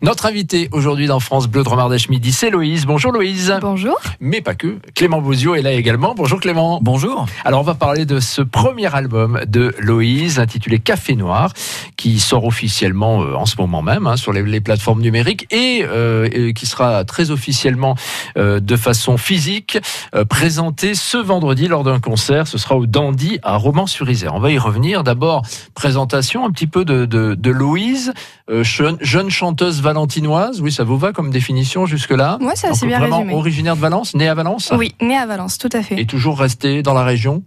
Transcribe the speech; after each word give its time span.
Notre 0.00 0.24
invité 0.24 0.70
aujourd'hui 0.72 1.06
dans 1.06 1.20
France 1.20 1.46
Bleu 1.46 1.62
de 1.62 1.68
Romardèche 1.68 2.08
Midi, 2.08 2.32
c'est 2.32 2.48
Loïse. 2.48 2.86
Bonjour 2.86 3.12
Loïse. 3.12 3.54
Bonjour. 3.60 4.00
Mais 4.18 4.40
pas 4.40 4.54
que. 4.54 4.78
Clément 4.94 5.20
Bozio 5.20 5.54
est 5.54 5.60
là 5.60 5.72
également. 5.72 6.14
Bonjour 6.14 6.40
Clément. 6.40 6.78
Bonjour. 6.80 7.26
Alors 7.44 7.60
on 7.60 7.62
va 7.62 7.74
parler 7.74 8.06
de 8.06 8.18
ce 8.18 8.40
premier 8.40 8.94
album 8.94 9.42
de 9.46 9.74
Loïse 9.78 10.38
intitulé 10.38 10.78
Café 10.78 11.16
Noir 11.16 11.52
qui 11.98 12.18
sort 12.18 12.46
officiellement 12.46 13.22
euh, 13.22 13.34
en 13.34 13.44
ce 13.44 13.56
moment 13.58 13.82
même 13.82 14.06
hein, 14.06 14.16
sur 14.16 14.32
les, 14.32 14.42
les, 14.42 14.62
plateformes 14.62 15.02
numériques 15.02 15.46
et, 15.52 15.84
euh, 15.84 16.28
et, 16.32 16.54
qui 16.54 16.64
sera 16.64 17.04
très 17.04 17.30
officiellement 17.30 17.94
euh, 18.38 18.58
de 18.58 18.76
façon 18.76 19.18
physique 19.18 19.78
euh, 20.14 20.24
présenté 20.24 20.94
ce 20.94 21.18
vendredi 21.18 21.68
lors 21.68 21.84
d'un 21.84 22.00
concert. 22.00 22.46
Ce 22.46 22.56
sera 22.56 22.76
au 22.76 22.86
Dandy 22.86 23.38
à 23.42 23.56
Romans-sur-Isère. 23.56 24.34
On 24.34 24.40
va 24.40 24.50
y 24.50 24.58
revenir. 24.58 25.04
D'abord, 25.04 25.42
présentation 25.74 26.46
un 26.46 26.50
petit 26.50 26.66
peu 26.66 26.86
de, 26.86 27.04
de, 27.04 27.34
de 27.34 27.50
Loïse, 27.50 28.14
euh, 28.50 28.64
jeune, 28.64 28.96
jeune 29.00 29.30
chanteuse 29.42 29.82
valentinoise. 29.82 30.60
Oui, 30.60 30.70
ça 30.70 30.84
vous 30.84 30.96
va 30.96 31.12
comme 31.12 31.30
définition 31.32 31.84
jusque-là 31.84 32.38
Oui, 32.40 32.52
c'est 32.54 32.68
assez 32.68 32.86
bien 32.86 33.00
vraiment 33.00 33.16
résumé. 33.18 33.34
originaire 33.34 33.74
de 33.74 33.80
Valence, 33.80 34.14
née 34.14 34.28
à 34.28 34.34
Valence 34.34 34.72
Oui, 34.76 34.94
née 35.00 35.16
à 35.16 35.26
Valence, 35.26 35.58
tout 35.58 35.68
à 35.72 35.82
fait. 35.82 36.00
Et 36.00 36.06
toujours 36.06 36.38
restée 36.38 36.84
dans 36.84 36.94
la 36.94 37.02
région 37.02 37.42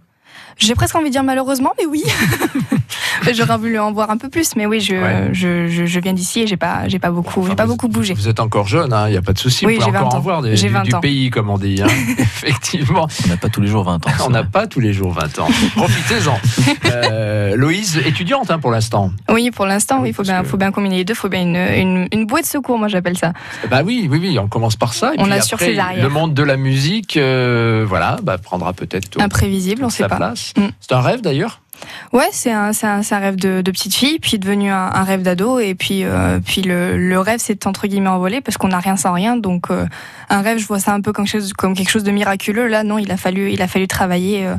J'ai 0.58 0.74
presque 0.74 0.94
envie 0.94 1.06
de 1.06 1.12
dire 1.12 1.22
malheureusement, 1.22 1.72
mais 1.78 1.86
oui. 1.86 2.02
J'aurais 3.34 3.58
voulu 3.58 3.78
en 3.78 3.92
voir 3.92 4.10
un 4.10 4.16
peu 4.16 4.28
plus, 4.28 4.56
mais 4.56 4.66
oui, 4.66 4.80
je, 4.80 4.94
Ouais. 4.94 5.28
je, 5.32 5.66
je, 5.68 5.86
je 5.86 6.00
viens 6.00 6.12
d'ici 6.12 6.40
et 6.42 6.46
j'ai 6.46 6.56
pas, 6.56 6.88
j'ai 6.88 6.98
pas 6.98 7.10
beaucoup, 7.10 7.46
j'ai 7.48 7.54
pas 7.54 7.66
beaucoup 7.66 7.88
bougé. 7.88 8.14
Vous 8.14 8.28
êtes 8.28 8.40
encore 8.40 8.66
jeune, 8.68 8.94
il 9.06 9.10
n'y 9.12 9.16
a 9.16 9.22
pas 9.22 9.32
de 9.32 9.38
souci. 9.38 9.66
Oui, 9.66 9.74
vous 9.74 9.80
pouvez 9.80 9.92
j'ai 9.92 9.96
encore 9.98 10.10
20 10.10 10.16
en 10.16 10.18
ans. 10.18 10.22
voir 10.22 10.42
des- 10.42 10.56
J'ai 10.56 10.68
du, 10.68 10.72
20 10.74 10.82
du 10.84 10.94
ans. 10.94 11.00
pays, 11.00 11.30
comme 11.30 11.50
on 11.50 11.58
dit. 11.58 11.80
hein. 11.82 11.86
Effectivement, 12.18 13.08
On 13.24 13.28
n'a 13.28 13.36
pas 13.36 13.48
tous 13.48 13.60
les 13.60 13.68
jours 13.68 13.84
20 13.84 13.94
ans. 14.06 14.10
on 14.26 14.30
n'a 14.30 14.44
pas 14.44 14.66
tous 14.66 14.80
les 14.80 14.92
jours 14.92 15.12
20 15.12 15.38
ans. 15.38 15.48
Profitez-en. 15.76 16.38
Euh, 16.86 17.56
Loïse, 17.56 17.98
étudiante 18.04 18.50
hein, 18.50 18.58
pour 18.58 18.70
l'instant. 18.70 19.10
Oui, 19.30 19.50
pour 19.50 19.66
l'instant, 19.66 20.00
oui, 20.02 20.10
il 20.10 20.14
faut 20.14 20.22
bien, 20.22 20.42
que- 20.42 20.48
faut 20.48 20.56
bien 20.56 20.70
combiner 20.72 20.96
les 20.98 21.04
deux, 21.04 21.14
faut 21.14 21.28
bien 21.28 21.42
une, 21.42 21.56
une, 21.56 22.08
une 22.12 22.26
bouée 22.26 22.42
de 22.42 22.46
secours, 22.46 22.78
moi 22.78 22.88
j'appelle 22.88 23.16
ça. 23.18 23.32
Bah 23.70 23.82
oui, 23.84 24.06
oui, 24.10 24.18
oui, 24.20 24.38
on 24.38 24.48
commence 24.48 24.76
par 24.76 24.94
ça. 24.94 25.12
Et 25.14 25.20
On 25.20 25.24
puis 25.24 25.32
assure 25.32 25.56
après, 25.56 25.72
ses 25.72 25.78
arrières. 25.78 26.02
le 26.02 26.08
monde 26.08 26.34
de 26.34 26.42
la 26.42 26.56
musique, 26.56 27.16
euh, 27.16 27.84
voilà, 27.88 28.16
bah, 28.22 28.38
prendra 28.38 28.72
peut-être 28.72 29.10
tout 29.10 29.20
Imprévisible, 29.20 29.82
on 29.82 29.86
toute 29.88 29.96
sait 29.96 30.02
sa 30.04 30.08
pas. 30.08 30.16
place. 30.16 30.52
Mm. 30.56 30.66
C'est 30.80 30.92
un 30.92 31.00
rêve 31.00 31.20
d'ailleurs? 31.20 31.60
Ouais, 32.12 32.28
c'est 32.32 32.52
un, 32.52 32.70
rêve 33.10 33.36
de, 33.36 33.62
petite 33.62 33.94
fille, 33.94 34.18
puis 34.18 34.38
devenu 34.38 34.70
un, 34.70 35.04
rêve 35.04 35.22
d'ado, 35.22 35.58
et 35.58 35.74
puis, 35.74 36.04
euh, 36.04 36.38
le, 36.64 37.18
rêve 37.18 37.40
c'est 37.42 37.66
entre 37.66 37.86
guillemets 37.86 38.08
envolé 38.08 38.40
parce 38.40 38.56
qu'on 38.56 38.68
n'a 38.68 38.78
rien 38.78 38.96
sans 38.96 39.12
rien, 39.12 39.36
donc 39.36 39.70
euh, 39.70 39.86
un 40.30 40.40
rêve, 40.40 40.58
je 40.58 40.66
vois 40.66 40.78
ça 40.78 40.94
un 40.94 41.00
peu 41.00 41.12
comme 41.12 41.26
quelque 41.26 41.40
chose, 41.40 41.52
comme 41.52 41.74
quelque 41.74 41.90
chose 41.90 42.04
de 42.04 42.10
miraculeux. 42.10 42.68
Là, 42.68 42.84
non, 42.84 42.98
il 42.98 43.10
a 43.10 43.16
fallu, 43.16 43.52
il 43.52 43.60
a 43.62 43.68
fallu 43.68 43.86
travailler 43.86 44.46
euh, 44.46 44.54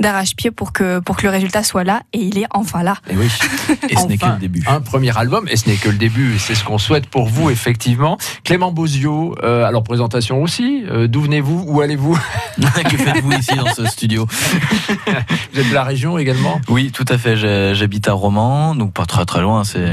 d'arrache-pied 0.00 0.50
pour 0.50 0.72
que, 0.72 0.98
pour 0.98 1.16
que 1.16 1.22
le 1.24 1.30
résultat 1.30 1.62
soit 1.62 1.84
là, 1.84 2.02
et 2.12 2.18
il 2.18 2.38
est 2.38 2.46
enfin 2.50 2.82
là. 2.82 2.96
Et 3.08 3.16
oui. 3.16 3.28
Et 3.88 3.96
ce 3.96 4.06
n'est 4.06 4.18
que 4.18 4.26
le 4.26 4.38
début. 4.38 4.62
Un 4.66 4.80
premier 4.80 5.16
album, 5.16 5.46
et 5.48 5.56
ce 5.56 5.68
n'est 5.68 5.76
que 5.76 5.88
le 5.88 5.96
début, 5.96 6.34
et 6.34 6.38
c'est 6.38 6.54
ce 6.54 6.64
qu'on 6.64 6.78
souhaite 6.78 7.06
pour 7.06 7.28
vous, 7.28 7.50
effectivement. 7.50 8.18
Clément 8.44 8.72
Bozio, 8.72 9.34
euh, 9.42 9.64
alors 9.64 9.82
présentation 9.82 10.42
aussi. 10.42 10.84
Euh, 10.88 11.06
D'où 11.06 11.22
venez-vous 11.22 11.64
Où 11.66 11.80
allez-vous 11.80 12.18
que 12.90 12.96
faites-vous 12.96 13.32
ici 13.32 13.54
dans 13.56 13.72
ce 13.72 13.84
studio 13.86 14.26
Vous 14.26 15.60
êtes 15.60 15.68
de 15.68 15.74
la 15.74 15.84
région 15.84 16.18
également 16.18 16.60
Oui, 16.68 16.90
tout 16.92 17.04
à 17.08 17.18
fait. 17.18 17.36
J'habite 17.74 18.08
à 18.08 18.12
Romans, 18.12 18.74
donc 18.74 18.92
pas 18.92 19.06
très 19.06 19.24
très 19.24 19.40
loin. 19.40 19.64
C'est 19.64 19.88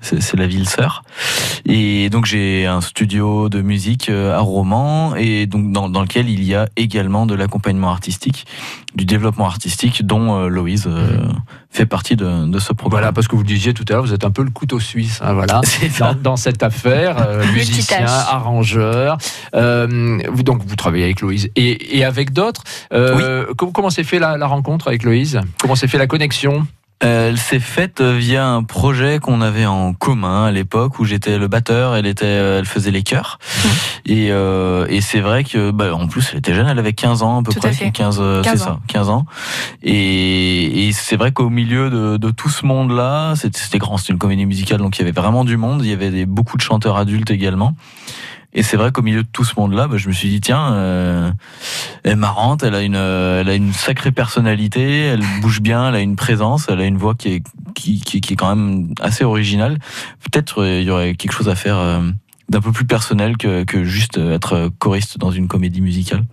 c'est 0.00 0.20
c'est 0.22 0.36
la 0.36 0.46
ville 0.46 0.68
sœur. 0.68 1.02
Et 1.66 2.10
donc 2.10 2.26
j'ai 2.26 2.66
un 2.66 2.80
studio 2.80 3.48
de 3.48 3.60
musique 3.60 4.08
euh, 4.08 4.36
à 4.36 4.40
Romans 4.40 5.14
et 5.16 5.46
donc 5.46 5.72
dans, 5.72 5.88
dans 5.88 6.02
lequel 6.02 6.28
il 6.28 6.44
y 6.44 6.54
a 6.54 6.68
également 6.76 7.26
de 7.26 7.34
l'accompagnement 7.34 7.90
artistique, 7.90 8.46
du 8.94 9.04
développement 9.04 9.45
artistique, 9.46 10.06
dont 10.06 10.34
euh, 10.42 10.48
Loïse 10.48 10.84
euh, 10.86 11.26
fait 11.70 11.86
partie 11.86 12.16
de, 12.16 12.46
de 12.46 12.58
ce 12.58 12.72
programme. 12.72 13.00
Voilà, 13.00 13.12
parce 13.12 13.28
que 13.28 13.36
vous 13.36 13.42
le 13.42 13.46
disiez 13.48 13.74
tout 13.74 13.84
à 13.88 13.92
l'heure, 13.94 14.02
vous 14.04 14.12
êtes 14.14 14.24
un 14.24 14.30
peu 14.30 14.42
le 14.42 14.50
couteau 14.50 14.78
suisse. 14.80 15.20
hein, 15.22 15.32
voilà. 15.34 15.60
Dans, 15.98 16.14
dans 16.14 16.36
cette 16.36 16.62
affaire, 16.62 17.16
euh, 17.26 17.44
musicien, 17.52 18.04
arrangeur. 18.06 19.18
Vous, 19.52 20.42
donc, 20.42 20.62
vous 20.66 20.76
travaillez 20.76 21.04
avec 21.04 21.20
Loïse 21.20 21.48
et, 21.56 21.98
et 21.98 22.04
avec 22.04 22.32
d'autres. 22.32 22.62
Com- 22.90 23.72
Comment 23.72 23.90
s'est 23.90 24.04
fait 24.04 24.18
la, 24.18 24.36
la 24.36 24.46
rencontre 24.46 24.88
avec 24.88 25.02
Loïse? 25.02 25.40
Comment 25.60 25.74
s'est 25.74 25.88
fait 25.88 25.98
la 25.98 26.06
connexion? 26.06 26.66
Elle 27.00 27.36
s'est 27.36 27.60
faite 27.60 28.00
euh, 28.00 28.16
via 28.16 28.46
un 28.48 28.62
projet 28.62 29.18
qu'on 29.18 29.42
avait 29.42 29.66
en 29.66 29.92
commun 29.92 30.46
à 30.46 30.50
l'époque 30.50 30.98
où 30.98 31.04
j'étais 31.04 31.36
le 31.38 31.46
batteur, 31.46 31.94
elle 31.94 32.06
était, 32.06 32.24
euh, 32.24 32.58
elle 32.58 32.64
faisait 32.64 32.90
les 32.90 33.02
chœurs. 33.02 33.38
Et, 34.06 34.28
euh, 34.30 34.86
et 34.88 35.02
c'est 35.02 35.20
vrai 35.20 35.44
que, 35.44 35.70
bah, 35.72 35.94
en 35.94 36.06
plus, 36.08 36.30
elle 36.32 36.38
était 36.38 36.54
jeune, 36.54 36.66
elle 36.66 36.78
avait 36.78 36.94
15 36.94 37.22
ans 37.22 37.40
à 37.40 37.42
peu 37.42 37.52
Tout 37.52 37.58
à 37.58 37.68
près, 37.68 37.72
fait. 37.74 37.90
15, 37.90 38.18
euh, 38.20 38.42
15 38.42 38.52
c'est 38.52 38.64
ça, 38.64 38.80
15 38.88 39.10
ans. 39.10 39.26
Et, 39.82 40.88
et 40.88 40.92
c'est 40.92 41.16
vrai 41.16 41.32
qu'au 41.32 41.50
milieu 41.50 41.90
de, 41.90 42.16
de 42.16 42.30
tout 42.30 42.48
ce 42.48 42.64
monde-là, 42.64 43.34
c'était 43.36 43.58
c'était 43.58 43.78
grand, 43.78 43.98
c'était 43.98 44.14
une 44.14 44.18
comédie 44.18 44.46
musicale, 44.46 44.78
donc 44.78 44.96
il 44.96 45.00
y 45.00 45.02
avait 45.02 45.12
vraiment 45.12 45.44
du 45.44 45.58
monde. 45.58 45.82
Il 45.84 45.90
y 45.90 45.92
avait 45.92 46.10
des, 46.10 46.24
beaucoup 46.24 46.56
de 46.56 46.62
chanteurs 46.62 46.96
adultes 46.96 47.30
également. 47.30 47.74
Et 48.56 48.62
c'est 48.62 48.78
vrai 48.78 48.90
qu'au 48.90 49.02
milieu 49.02 49.22
de 49.22 49.28
tout 49.30 49.44
ce 49.44 49.52
monde-là, 49.60 49.86
bah, 49.86 49.98
je 49.98 50.08
me 50.08 50.14
suis 50.14 50.30
dit 50.30 50.40
tiens, 50.40 50.72
euh, 50.72 51.30
elle 52.02 52.12
est 52.12 52.16
marrante, 52.16 52.62
elle 52.62 52.74
a 52.74 52.80
une, 52.80 52.96
euh, 52.96 53.42
elle 53.42 53.50
a 53.50 53.54
une 53.54 53.74
sacrée 53.74 54.12
personnalité, 54.12 55.02
elle 55.02 55.22
bouge 55.42 55.60
bien, 55.60 55.90
elle 55.90 55.94
a 55.94 56.00
une 56.00 56.16
présence, 56.16 56.66
elle 56.70 56.80
a 56.80 56.86
une 56.86 56.96
voix 56.96 57.14
qui 57.14 57.34
est, 57.34 57.42
qui, 57.74 58.00
est 58.16 58.34
quand 58.34 58.56
même 58.56 58.94
assez 58.98 59.24
originale. 59.24 59.78
Peut-être 60.24 60.62
euh, 60.62 60.80
il 60.80 60.86
y 60.86 60.90
aurait 60.90 61.14
quelque 61.14 61.32
chose 61.32 61.50
à 61.50 61.54
faire 61.54 61.76
euh, 61.76 62.00
d'un 62.48 62.62
peu 62.62 62.72
plus 62.72 62.86
personnel 62.86 63.36
que, 63.36 63.64
que 63.64 63.84
juste 63.84 64.16
être 64.16 64.70
choriste 64.78 65.18
dans 65.18 65.30
une 65.30 65.48
comédie 65.48 65.82
musicale. 65.82 66.24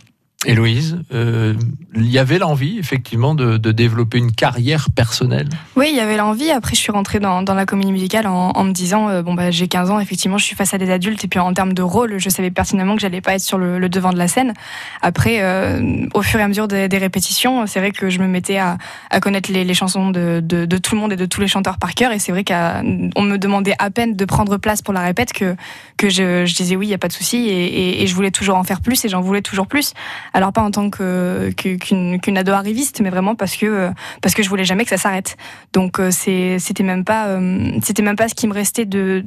Et 0.45 0.55
Loïse, 0.55 0.99
euh, 1.13 1.53
il 1.95 2.09
y 2.09 2.19
avait 2.19 2.37
l'envie, 2.37 2.77
effectivement, 2.77 3.33
de, 3.35 3.57
de 3.57 3.71
développer 3.71 4.17
une 4.17 4.31
carrière 4.31 4.87
personnelle? 4.91 5.47
Oui, 5.75 5.87
il 5.91 5.95
y 5.95 5.99
avait 5.99 6.17
l'envie. 6.17 6.51
Après, 6.51 6.75
je 6.75 6.81
suis 6.81 6.91
rentrée 6.91 7.19
dans, 7.19 7.41
dans 7.41 7.53
la 7.53 7.65
comédie 7.65 7.91
musicale 7.91 8.27
en, 8.27 8.63
me 8.63 8.71
disant 8.71 9.09
euh, 9.09 9.21
bon 9.21 9.33
bah 9.33 9.51
j'ai 9.51 9.67
15 9.67 9.91
ans, 9.91 9.99
effectivement, 9.99 10.37
je 10.37 10.45
suis 10.45 10.55
face 10.55 10.73
à 10.73 10.77
des 10.77 10.89
adultes 10.91 11.23
et 11.23 11.27
puis 11.27 11.39
en 11.39 11.53
termes 11.53 11.73
de 11.73 11.81
rôle, 11.81 12.17
je 12.17 12.29
savais 12.29 12.51
pertinemment 12.51 12.95
que 12.95 13.01
j'allais 13.01 13.21
pas 13.21 13.35
être 13.35 13.41
sur 13.41 13.57
le, 13.57 13.87
devant 13.89 14.11
de 14.11 14.17
la 14.17 14.27
scène. 14.27 14.53
Après, 15.01 15.41
euh, 15.41 16.05
au 16.13 16.21
fur 16.21 16.39
et 16.39 16.43
à 16.43 16.47
mesure 16.47 16.67
des, 16.67 16.87
répétitions, 16.97 17.65
c'est 17.65 17.79
vrai 17.79 17.91
que 17.91 18.09
je 18.09 18.19
me 18.19 18.27
mettais 18.27 18.57
à, 18.57 18.77
à 19.09 19.19
connaître 19.19 19.51
les, 19.51 19.63
les 19.63 19.73
chansons 19.73 20.11
de, 20.11 20.41
de, 20.41 20.77
tout 20.77 20.95
le 20.95 21.01
monde 21.01 21.13
et 21.13 21.17
de 21.17 21.25
tous 21.25 21.41
les 21.41 21.47
chanteurs 21.47 21.77
par 21.77 21.95
cœur. 21.95 22.11
Et 22.11 22.19
c'est 22.19 22.31
vrai 22.31 22.43
qu'on 22.43 23.21
me 23.21 23.37
demandait 23.37 23.75
à 23.79 23.89
peine 23.89 24.15
de 24.15 24.25
prendre 24.25 24.57
place 24.57 24.81
pour 24.81 24.93
la 24.93 25.01
répète 25.01 25.33
que 25.33 25.55
que 25.97 26.09
je, 26.09 26.45
je 26.45 26.55
disais 26.55 26.75
oui, 26.75 26.87
il 26.87 26.89
y 26.89 26.93
a 26.93 26.97
pas 26.97 27.07
de 27.07 27.13
souci 27.13 27.37
et, 27.37 27.65
et, 27.65 28.03
et 28.03 28.07
je 28.07 28.15
voulais 28.15 28.31
toujours 28.31 28.57
en 28.57 28.63
faire 28.63 28.81
plus 28.81 29.05
et 29.05 29.09
j'en 29.09 29.21
voulais 29.21 29.41
toujours 29.41 29.67
plus. 29.67 29.93
Alors 30.33 30.51
pas 30.51 30.61
en 30.61 30.71
tant 30.71 30.89
que 30.89 31.51
qu'une 31.51 32.37
ado 32.37 32.51
arriviste, 32.53 33.01
mais 33.01 33.09
vraiment 33.09 33.35
parce 33.35 33.55
que 33.55 33.91
parce 34.21 34.33
que 34.33 34.41
je 34.43 34.49
voulais 34.49 34.65
jamais 34.65 34.83
que 34.83 34.89
ça 34.89 34.97
s'arrête. 34.97 35.37
Donc 35.73 35.99
euh, 35.99 36.09
c'était 36.11 36.83
même 36.83 37.03
pas 37.05 37.27
euh, 37.27 37.71
c'était 37.83 38.01
même 38.03 38.15
pas 38.15 38.27
ce 38.27 38.33
qui 38.35 38.47
me 38.47 38.53
restait 38.53 38.85
de 38.85 39.23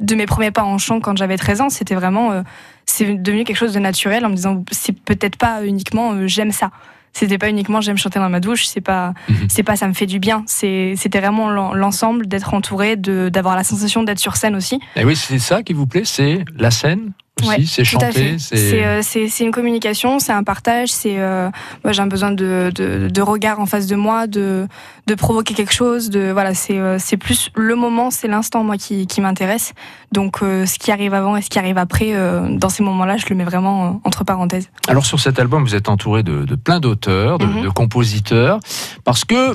de 0.00 0.14
mes 0.14 0.26
premiers 0.26 0.50
pas 0.50 0.62
en 0.64 0.76
chant 0.78 1.00
quand 1.00 1.16
j'avais 1.16 1.36
13 1.38 1.60
ans, 1.62 1.68
c'était 1.70 1.94
vraiment 1.94 2.32
euh, 2.32 2.42
c'est 2.86 3.14
devenu 3.22 3.44
quelque 3.44 3.56
chose 3.56 3.72
de 3.74 3.78
naturel 3.80 4.24
en 4.26 4.28
me 4.30 4.34
disant 4.34 4.64
c'est 4.70 4.92
peut-être 4.98 5.36
pas 5.36 5.64
uniquement 5.64 6.26
j'aime 6.26 6.52
ça. 6.52 6.70
C'était 7.12 7.38
pas 7.38 7.48
uniquement 7.48 7.80
j'aime 7.80 7.96
chanter 7.96 8.18
dans 8.18 8.28
ma 8.28 8.40
douche, 8.40 8.66
c'est 8.66 8.82
pas 8.82 9.14
Mhm. 9.28 9.46
c'est 9.48 9.62
pas 9.62 9.74
ça 9.76 9.88
me 9.88 9.94
fait 9.94 10.04
du 10.04 10.18
bien, 10.18 10.42
c'était 10.46 10.94
vraiment 11.20 11.48
l'en- 11.50 11.72
l'ensemble 11.72 12.26
d'être 12.28 12.52
entouré 12.52 12.96
d'avoir 12.96 13.56
la 13.56 13.64
sensation 13.64 14.02
d'être 14.02 14.18
sur 14.18 14.36
scène 14.36 14.54
aussi. 14.54 14.80
Et 14.96 15.04
oui, 15.04 15.16
c'est 15.16 15.38
ça 15.38 15.62
qui 15.62 15.72
vous 15.72 15.86
plaît, 15.86 16.04
c'est 16.04 16.44
la 16.58 16.70
scène? 16.70 17.12
Aussi, 17.40 17.48
Ouais, 17.48 17.64
c'est 17.66 17.84
chanter. 17.84 18.38
C'est 18.38 18.84
euh, 18.84 19.00
c'est- 19.02 19.28
c'est 19.28 19.44
une 19.44 19.50
communication, 19.50 20.18
c'est 20.18 20.32
un 20.32 20.42
partage. 20.42 20.88
C'est 20.88 21.18
euh, 21.18 21.50
moi 21.84 21.92
j'ai 21.92 22.00
un 22.02 22.06
besoin 22.06 22.30
de, 22.32 22.70
de, 22.74 23.08
de 23.08 23.22
regard 23.22 23.60
en 23.60 23.66
face 23.66 23.86
de 23.86 23.96
moi, 23.96 24.26
de, 24.26 24.66
de 25.06 25.14
provoquer 25.14 25.54
quelque 25.54 25.72
chose. 25.72 26.08
De 26.10 26.30
voilà, 26.32 26.54
c'est 26.54 26.78
euh, 26.78 26.98
c'est 26.98 27.16
plus 27.18 27.50
le 27.54 27.74
moment, 27.74 28.10
c'est 28.10 28.28
l'instant 28.28 28.64
moi 28.64 28.76
qui, 28.78 29.06
qui 29.06 29.20
m'intéresse. 29.20 29.74
Donc 30.12 30.42
euh, 30.42 30.64
ce 30.66 30.78
qui 30.78 30.90
arrive 30.90 31.12
avant 31.14 31.36
et 31.36 31.42
ce 31.42 31.50
qui 31.50 31.58
arrive 31.58 31.78
après, 31.78 32.14
euh, 32.14 32.48
dans 32.56 32.68
ces 32.70 32.82
moments-là, 32.82 33.16
je 33.18 33.26
le 33.28 33.34
mets 33.36 33.44
vraiment 33.44 33.86
euh, 33.86 33.90
entre 34.04 34.24
parenthèses. 34.24 34.70
Alors 34.88 35.04
sur 35.04 35.20
cet 35.20 35.38
album, 35.38 35.62
vous 35.62 35.74
êtes 35.74 35.88
entouré 35.88 36.22
de, 36.22 36.44
de 36.44 36.54
plein 36.54 36.80
d'auteurs, 36.80 37.38
de, 37.38 37.46
Mhm. 37.46 37.62
de 37.64 37.68
compositeurs, 37.68 38.60
parce 39.04 39.24
que 39.24 39.54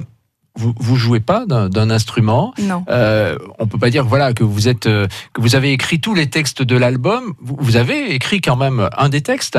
vous, 0.56 0.74
vous 0.78 0.96
jouez 0.98 1.22
pas 1.22 1.46
d'un 1.46 1.90
instrument. 1.90 2.54
Non. 2.62 2.84
Euh, 2.90 3.38
on 3.60 3.68
peut 3.68 3.78
pas 3.78 3.90
dire 3.90 4.04
voilà 4.06 4.34
que 4.34 4.44
vous 4.44 4.68
êtes 4.68 4.86
euh, 4.86 5.08
que 5.34 5.40
vous 5.42 5.56
avez 5.56 5.72
écrit 5.72 6.02
tous 6.02 6.14
les 6.14 6.30
textes 6.30 6.62
de 6.62 6.76
l'album. 6.76 7.34
Vous, 7.42 7.56
vous 7.60 7.76
avez 7.78 8.14
écrit 8.14 8.42
quand 8.42 8.58
même 8.58 8.90
un 8.98 9.08
des 9.10 9.22
textes. 9.22 9.58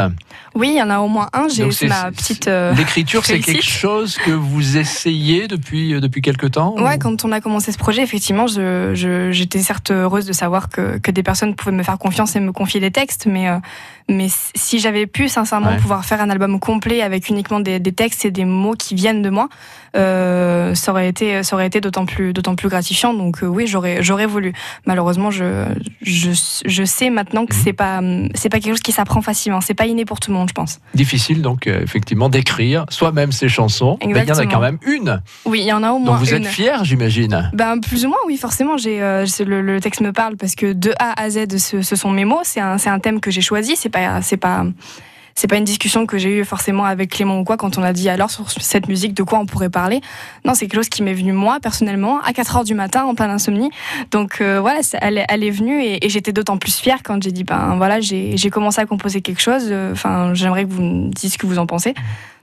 Oui, 0.54 0.72
il 0.74 0.78
y 0.78 0.82
en 0.82 0.90
a 0.90 0.98
au 0.98 1.08
moins 1.08 1.28
un. 1.32 1.48
J'ai 1.48 1.64
ma 1.88 2.10
petite. 2.12 2.46
euh, 2.48 2.74
L'écriture, 2.74 3.24
c'est 3.24 3.40
quelque 3.40 3.62
chose 3.64 4.18
que 4.18 4.32
vous 4.32 4.76
essayez 4.76 5.48
depuis 5.48 5.94
euh, 5.94 6.00
depuis 6.00 6.20
quelque 6.20 6.46
temps. 6.46 6.74
Ouais, 6.76 6.96
ou- 6.96 6.98
quand 6.98 7.24
on 7.24 7.32
a 7.32 7.40
commencé 7.40 7.72
ce 7.72 7.78
projet, 7.78 8.02
effectivement, 8.02 8.46
j'étais 8.46 9.60
certes 9.60 9.90
heureuse 9.90 10.26
de 10.26 10.32
savoir 10.32 10.68
que, 10.68 10.98
que 10.98 11.10
des 11.10 11.22
personnes 11.22 11.54
pouvaient 11.54 11.76
me 11.76 11.82
faire 11.82 11.98
confiance 11.98 12.36
et 12.36 12.40
me 12.40 12.52
confier 12.52 12.80
des 12.80 12.90
textes, 12.90 13.26
mais, 13.26 13.48
euh, 13.48 13.56
mais 14.08 14.28
si 14.54 14.78
j'avais 14.78 15.06
pu 15.06 15.28
sincèrement 15.28 15.70
Ouais. 15.70 15.76
pouvoir 15.76 16.04
faire 16.04 16.20
un 16.20 16.30
album 16.30 16.58
complet 16.58 17.02
avec 17.02 17.28
uniquement 17.28 17.60
des, 17.60 17.78
des 17.78 17.92
textes 17.92 18.24
et 18.24 18.30
des 18.30 18.44
mots 18.44 18.74
qui 18.74 18.94
viennent 18.94 19.22
de 19.22 19.30
moi, 19.30 19.48
euh, 19.96 20.74
ça 20.74 20.92
aurait 20.92 21.08
été, 21.08 21.42
ça 21.42 21.56
aurait 21.56 21.66
été 21.66 21.80
d'autant 21.80 22.06
plus, 22.06 22.32
d'autant 22.32 22.54
plus 22.54 22.68
gratifiant. 22.68 23.14
Donc 23.14 23.38
oui, 23.42 23.66
j'aurais, 23.66 24.02
j'aurais 24.02 24.26
voulu. 24.26 24.52
Malheureusement, 24.86 25.30
je, 25.30 25.66
je, 26.00 26.30
je 26.64 26.84
sais 26.84 27.10
maintenant 27.10 27.46
que 27.46 27.54
mhm. 27.54 27.60
c'est 27.62 27.72
pas, 27.72 28.00
c'est 28.34 28.48
pas 28.48 28.58
quelque 28.58 28.72
chose 28.72 28.80
qui 28.80 28.92
s'apprend 28.92 29.22
facilement. 29.22 29.60
C'est 29.60 29.74
pas 29.74 29.86
inné 29.86 30.04
pour 30.04 30.20
tout 30.20 30.30
le 30.30 30.36
monde, 30.36 30.48
je 30.48 30.54
pense. 30.54 30.80
Difficile 30.94 31.42
donc 31.42 31.66
effectivement 31.66 32.28
d'écrire 32.28 32.86
soi-même 32.88 33.32
ses 33.32 33.48
chansons. 33.48 33.98
Mais 34.04 34.22
il 34.22 34.28
y 34.28 34.32
en 34.32 34.38
a 34.38 34.46
quand 34.46 34.60
même 34.60 34.78
une. 34.86 35.22
Oui, 35.44 35.60
il 35.60 35.66
y 35.66 35.72
en 35.72 35.82
a 35.82 35.92
au 35.92 35.98
moins. 35.98 36.16
Donc 36.16 36.24
vous 36.24 36.34
êtes 36.34 36.46
fier, 36.46 36.84
j'imagine. 36.84 37.50
Ben 37.52 37.78
plus 37.80 38.04
ou 38.04 38.08
moins, 38.08 38.18
oui, 38.26 38.36
forcément. 38.36 38.76
J'ai, 38.76 38.98
le, 38.98 39.60
le, 39.62 39.80
texte 39.80 40.00
me 40.00 40.12
parle 40.12 40.36
parce 40.36 40.54
que 40.54 40.72
de 40.72 40.92
A 40.98 41.20
à 41.20 41.30
Z, 41.30 41.58
ce, 41.58 41.82
ce 41.82 41.96
sont 41.96 42.10
mes 42.10 42.24
mots. 42.24 42.40
C'est 42.44 42.60
un, 42.60 42.78
c'est 42.78 42.90
un 42.90 42.98
thème 42.98 43.20
que 43.20 43.30
j'ai 43.30 43.40
choisi. 43.40 43.76
C'est 43.76 43.88
pas, 43.92 44.22
c'est 44.22 44.36
pas 44.36 44.64
c'est 45.34 45.46
pas 45.46 45.56
une 45.56 45.64
discussion 45.64 46.06
que 46.06 46.18
j'ai 46.18 46.40
eue 46.40 46.44
forcément 46.44 46.84
avec 46.84 47.10
Clément 47.10 47.40
ou 47.40 47.44
quoi 47.44 47.56
quand 47.56 47.78
on 47.78 47.82
a 47.82 47.92
dit 47.92 48.08
alors 48.08 48.30
sur 48.30 48.50
cette 48.50 48.88
musique 48.88 49.14
de 49.14 49.22
quoi 49.22 49.38
on 49.38 49.46
pourrait 49.46 49.70
parler. 49.70 50.00
Non, 50.44 50.54
c'est 50.54 50.66
quelque 50.66 50.76
chose 50.76 50.88
qui 50.88 51.02
m'est 51.02 51.14
venu 51.14 51.32
moi 51.32 51.58
personnellement 51.60 52.20
à 52.20 52.32
4 52.32 52.56
heures 52.56 52.64
du 52.64 52.74
matin 52.74 53.04
en 53.04 53.14
pleine 53.14 53.30
insomnie. 53.30 53.70
Donc 54.10 54.40
euh, 54.40 54.60
voilà, 54.60 54.80
elle, 55.00 55.24
elle, 55.28 55.44
est 55.44 55.50
venue 55.50 55.82
et, 55.82 56.08
j'étais 56.08 56.32
d'autant 56.32 56.58
plus 56.58 56.76
fière 56.76 56.98
quand 57.02 57.22
j'ai 57.22 57.32
dit 57.32 57.44
ben 57.44 57.76
voilà 57.76 58.00
j'ai 58.00 58.50
commencé 58.50 58.80
à 58.80 58.86
composer 58.86 59.20
quelque 59.22 59.40
chose. 59.40 59.72
Enfin 59.92 60.34
j'aimerais 60.34 60.64
que 60.64 60.70
vous 60.70 60.82
me 60.82 61.10
disiez 61.10 61.30
ce 61.30 61.38
que 61.38 61.46
vous 61.46 61.58
en 61.58 61.66
pensez. 61.66 61.94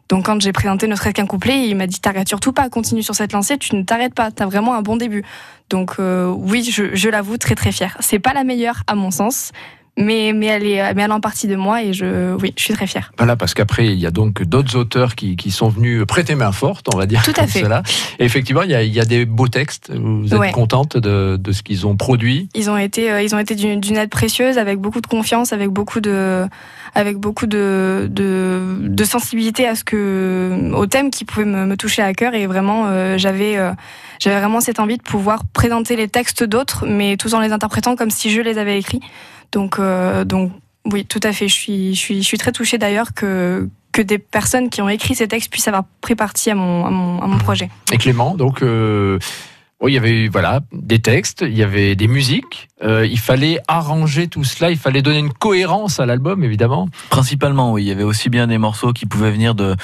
Donc 0.09 0.25
quand 0.25 0.41
j'ai 0.41 0.51
présenté 0.51 0.87
ne 0.87 0.95
serait 0.95 1.13
qu'un 1.13 1.27
couplet, 1.27 1.67
il 1.67 1.75
m'a 1.75 1.85
dit 1.85 1.99
t'arrêtes 1.99 2.27
surtout 2.27 2.51
pas, 2.51 2.67
continue 2.69 3.03
sur 3.03 3.13
cette 3.13 3.31
lancée, 3.31 3.59
tu 3.59 3.75
ne 3.75 3.83
t'arrêtes 3.83 4.15
pas, 4.15 4.31
t'as 4.31 4.47
vraiment 4.47 4.73
un 4.73 4.81
bon 4.81 4.97
début. 4.97 5.23
Donc 5.69 5.97
euh, 5.99 6.25
oui, 6.25 6.63
je, 6.63 6.95
je 6.95 7.09
l'avoue, 7.09 7.37
très 7.37 7.53
très 7.53 7.71
fière. 7.71 7.95
C'est 7.99 8.17
pas 8.17 8.33
la 8.33 8.43
meilleure 8.43 8.81
à 8.87 8.95
mon 8.95 9.11
sens, 9.11 9.51
mais, 9.99 10.31
mais, 10.33 10.45
elle 10.45 10.65
est, 10.65 10.93
mais 10.93 11.03
elle 11.03 11.11
en 11.11 11.19
partie 11.19 11.47
de 11.47 11.57
moi 11.57 11.83
et 11.83 11.91
je, 11.91 12.33
oui, 12.35 12.53
je 12.57 12.63
suis 12.63 12.73
très 12.73 12.87
fière. 12.87 13.11
Voilà, 13.17 13.35
parce 13.35 13.53
qu'après, 13.53 13.87
il 13.87 13.99
y 13.99 14.05
a 14.05 14.11
donc 14.11 14.43
d'autres 14.43 14.77
auteurs 14.77 15.13
qui, 15.15 15.35
qui, 15.35 15.51
sont 15.51 15.67
venus 15.67 16.05
prêter 16.07 16.35
main 16.35 16.53
forte, 16.53 16.87
on 16.93 16.97
va 16.97 17.05
dire. 17.05 17.21
Tout 17.23 17.33
à 17.35 17.45
fait. 17.47 17.59
Cela. 17.59 17.83
Et 18.17 18.23
effectivement, 18.23 18.61
il 18.61 18.71
y, 18.71 18.75
a, 18.75 18.81
il 18.81 18.93
y, 18.93 18.99
a, 19.01 19.05
des 19.05 19.25
beaux 19.25 19.49
textes. 19.49 19.91
Vous 19.93 20.33
êtes 20.33 20.53
contente 20.53 20.95
de, 20.95 21.37
de, 21.37 21.51
ce 21.51 21.63
qu'ils 21.63 21.85
ont 21.85 21.97
produit? 21.97 22.47
Ils 22.55 22.69
ont 22.69 22.77
été, 22.77 23.11
euh, 23.11 23.21
ils 23.21 23.35
ont 23.35 23.39
été 23.39 23.55
d'une 23.55 23.97
aide 23.97 24.09
précieuse, 24.09 24.57
avec 24.57 24.79
beaucoup 24.79 25.01
de 25.01 25.07
confiance, 25.07 25.51
avec 25.51 25.67
beaucoup 25.67 25.99
de, 25.99 26.47
avec 26.95 27.17
beaucoup 27.17 27.45
de, 27.45 28.07
de, 28.09 28.77
de 28.79 29.03
sensibilité 29.03 29.67
à 29.67 29.75
ce 29.75 29.83
que, 29.83 30.71
au 30.73 30.85
thème 30.85 31.11
qui 31.11 31.25
pouvait 31.25 31.45
me, 31.45 31.65
me 31.65 31.75
toucher 31.75 32.03
à 32.03 32.13
cœur. 32.13 32.35
Et 32.35 32.47
vraiment, 32.47 32.85
euh, 32.87 33.17
j'avais, 33.17 33.57
euh, 33.57 33.71
j'avais 34.19 34.39
vraiment 34.39 34.61
cette 34.61 34.79
envie 34.79 34.97
de 34.97 35.03
pouvoir 35.03 35.43
présenter 35.45 35.97
les 35.97 36.07
textes 36.07 36.45
d'autres, 36.45 36.85
mais 36.87 37.17
tout 37.17 37.33
en 37.33 37.41
les 37.41 37.51
interprétant 37.51 37.97
comme 37.97 38.11
si 38.11 38.29
je 38.29 38.39
les 38.39 38.57
avais 38.57 38.79
écrits. 38.79 39.01
Donc, 39.51 39.79
euh, 39.79 40.23
donc 40.25 40.51
oui, 40.85 41.05
tout 41.05 41.19
à 41.23 41.31
fait. 41.33 41.47
Je 41.47 41.53
suis, 41.53 41.95
je 41.95 41.99
suis, 41.99 42.21
je 42.21 42.27
suis 42.27 42.37
très 42.37 42.51
touchée 42.51 42.77
d'ailleurs 42.77 43.13
que, 43.13 43.69
que 43.91 44.01
des 44.01 44.19
personnes 44.19 44.69
qui 44.69 44.81
ont 44.81 44.89
écrit 44.89 45.15
ces 45.15 45.27
textes 45.27 45.51
puissent 45.51 45.67
avoir 45.67 45.83
pris 46.01 46.15
parti 46.15 46.49
à 46.49 46.55
mon, 46.55 46.85
à 46.85 46.89
mon, 46.89 47.21
à 47.21 47.27
mon 47.27 47.37
projet. 47.37 47.69
Et 47.91 47.97
Clément, 47.97 48.35
donc, 48.35 48.61
euh, 48.61 49.19
oui, 49.81 49.91
il 49.91 49.95
y 49.95 49.97
avait 49.97 50.27
voilà 50.27 50.59
des 50.73 50.99
textes, 50.99 51.41
il 51.41 51.57
y 51.57 51.63
avait 51.63 51.95
des 51.95 52.07
musiques. 52.07 52.67
Euh, 52.83 53.05
il 53.05 53.19
fallait 53.19 53.59
arranger 53.67 54.27
tout 54.27 54.43
cela, 54.43 54.71
il 54.71 54.77
fallait 54.77 55.01
donner 55.01 55.19
une 55.19 55.31
cohérence 55.33 55.99
à 55.99 56.05
l'album, 56.05 56.43
évidemment. 56.43 56.89
Principalement, 57.09 57.71
oui. 57.71 57.83
Il 57.83 57.87
y 57.87 57.91
avait 57.91 58.03
aussi 58.03 58.29
bien 58.29 58.47
des 58.47 58.57
morceaux 58.57 58.91
qui 58.91 59.05
pouvaient 59.05 59.31
venir 59.31 59.55
de, 59.55 59.75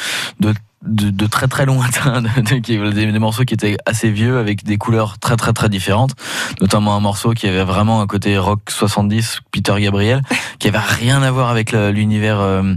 de 0.42 0.54
de, 0.86 1.10
de, 1.10 1.26
très 1.28 1.48
très 1.48 1.66
lointain, 1.66 2.22
des, 2.42 2.60
des, 2.60 3.20
morceaux 3.20 3.44
qui 3.44 3.54
étaient 3.54 3.78
assez 3.86 4.10
vieux 4.10 4.38
avec 4.38 4.64
des 4.64 4.78
couleurs 4.78 5.18
très 5.20 5.36
très 5.36 5.54
très 5.54 5.70
différentes, 5.70 6.16
notamment 6.62 6.96
un 6.96 7.00
morceau 7.00 7.32
qui 7.32 7.48
avait 7.48 7.64
vraiment 7.64 8.02
un 8.02 8.08
côté 8.08 8.38
rock 8.38 8.62
70, 8.70 9.40
Peter 9.52 9.74
Gabriel, 9.80 10.22
qui 10.60 10.68
avait 10.68 10.78
rien 10.78 11.22
à 11.22 11.32
voir 11.32 11.50
avec 11.50 11.72
l'univers 11.72 12.40
euh, 12.40 12.76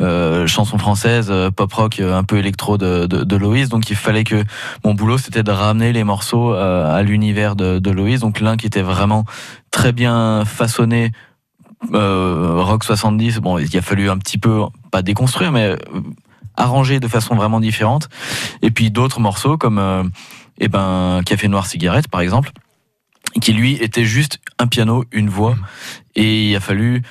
euh, 0.00 0.46
chanson 0.46 0.78
française, 0.78 1.28
euh, 1.30 1.50
pop 1.50 1.72
rock, 1.72 2.00
un 2.00 2.22
peu 2.22 2.36
électro 2.38 2.78
de, 2.78 3.06
de, 3.06 3.24
de, 3.24 3.36
Loïs. 3.36 3.68
Donc 3.68 3.90
il 3.90 3.96
fallait 3.96 4.22
que 4.22 4.44
mon 4.84 4.94
boulot 4.94 5.18
c'était 5.18 5.42
de 5.42 5.50
ramener 5.50 5.92
les 5.92 6.04
morceaux 6.04 6.54
euh, 6.54 6.94
à 6.94 7.02
l'univers 7.02 7.56
de, 7.56 7.80
de 7.80 7.90
Loïs. 7.90 8.20
Donc 8.20 8.40
l'un 8.40 8.56
qui 8.56 8.66
était 8.66 8.82
vraiment 8.82 9.24
très 9.72 9.92
bien 9.92 10.44
façonné 10.44 11.10
rock 11.92 12.84
70. 12.84 13.38
Bon, 13.38 13.58
il 13.58 13.76
a 13.76 13.82
fallu 13.82 14.08
un 14.08 14.18
petit 14.18 14.38
peu 14.38 14.62
pas 14.90 15.02
déconstruire, 15.02 15.52
mais 15.52 15.76
arrangé 16.58 17.00
de 17.00 17.08
façon 17.08 17.34
vraiment 17.34 17.60
différente. 17.60 18.08
Et 18.60 18.70
puis 18.70 18.90
d'autres 18.90 19.20
morceaux 19.20 19.56
comme 19.56 19.78
euh, 19.78 20.02
eh 20.58 20.68
ben 20.68 21.22
Café 21.24 21.48
Noir 21.48 21.66
Cigarette 21.66 22.08
par 22.08 22.20
exemple, 22.20 22.50
qui 23.40 23.52
lui 23.52 23.74
était 23.74 24.04
juste 24.04 24.40
un 24.58 24.66
piano, 24.66 25.04
une 25.12 25.30
voix, 25.30 25.56
et 26.14 26.50
il 26.50 26.56
a 26.56 26.60
fallu 26.60 27.02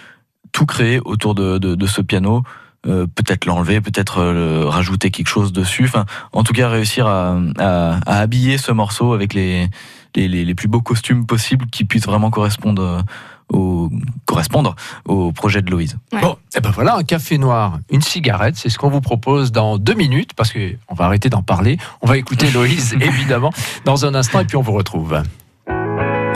tout 0.52 0.66
créer 0.66 1.00
autour 1.04 1.34
de, 1.34 1.58
de, 1.58 1.76
de 1.76 1.88
ce 1.88 2.02
piano. 2.02 2.44
Euh, 2.86 3.06
peut-être 3.06 3.46
l'enlever, 3.46 3.82
peut-être 3.82 4.20
euh, 4.20 4.66
rajouter 4.68 5.10
quelque 5.12 5.28
chose 5.28 5.52
dessus. 5.52 5.86
Enfin, 5.86 6.06
en 6.32 6.44
tout 6.44 6.54
cas, 6.54 6.70
réussir 6.70 7.08
à, 7.08 7.38
à, 7.58 8.00
à 8.06 8.20
habiller 8.20 8.58
ce 8.58 8.72
morceau 8.72 9.14
avec 9.14 9.34
les, 9.34 9.68
les, 10.16 10.28
les, 10.28 10.56
plus 10.56 10.68
beaux 10.68 10.82
costumes 10.82 11.26
possibles 11.26 11.66
qui 11.72 11.86
puissent 11.86 12.06
vraiment 12.06 12.30
correspondre 12.30 13.04
au, 13.52 13.90
correspondre 14.26 14.76
au 15.06 15.32
projet 15.32 15.62
de 15.62 15.72
Louise. 15.72 15.98
Bon, 16.12 16.34
et 16.34 16.58
eh 16.58 16.60
ben 16.62 16.72
voilà, 16.72 16.96
un 16.96 17.04
café 17.04 17.38
noir, 17.38 17.80
une 17.90 18.02
cigarette, 18.02 18.56
c'est 18.56 18.70
ce 18.70 18.78
qu'on 18.78 18.90
vous 18.90 19.02
propose 19.02 19.52
dans 19.52 19.78
deux 19.78 19.94
minutes, 19.94 20.34
parce 20.34 20.52
qu'on 20.52 20.96
va 20.96 21.06
arrêter 21.06 21.30
d'en 21.30 21.44
parler. 21.44 21.78
On 22.02 22.08
va 22.08 22.18
écouter 22.18 22.50
Loïse, 22.52 22.96
évidemment, 23.02 23.52
dans 23.86 24.06
un 24.06 24.16
instant, 24.16 24.40
et 24.40 24.46
puis 24.46 24.58
on 24.58 24.62
vous 24.62 24.74
retrouve 24.74 25.22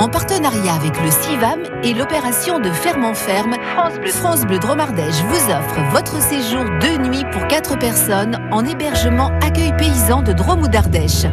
en 0.02 0.10
partenariat 0.10 0.74
avec 0.74 1.00
le 1.00 1.12
CIVAM 1.12 1.60
et 1.84 1.94
l'opération 1.94 2.60
de 2.60 2.72
Ferme 2.72 3.06
en 3.06 3.14
Ferme, 3.14 3.54
France 3.76 4.00
Bleu, 4.00 4.10
France 4.10 4.46
Bleu 4.46 4.58
Dromardèche 4.58 5.22
vous 5.30 5.52
offre 5.52 5.80
votre 5.92 6.20
séjour 6.20 6.64
de 6.64 7.08
nuit 7.08 7.24
pour 7.32 7.46
4 7.46 7.78
personnes 7.78 8.40
en 8.52 8.66
hébergement 8.66 9.28
accueil 9.44 9.72
paysan 9.78 10.24
de 10.24 10.34
Drôme 10.34 10.64
ou 10.64 10.68
d'Ardèche. 10.68 11.26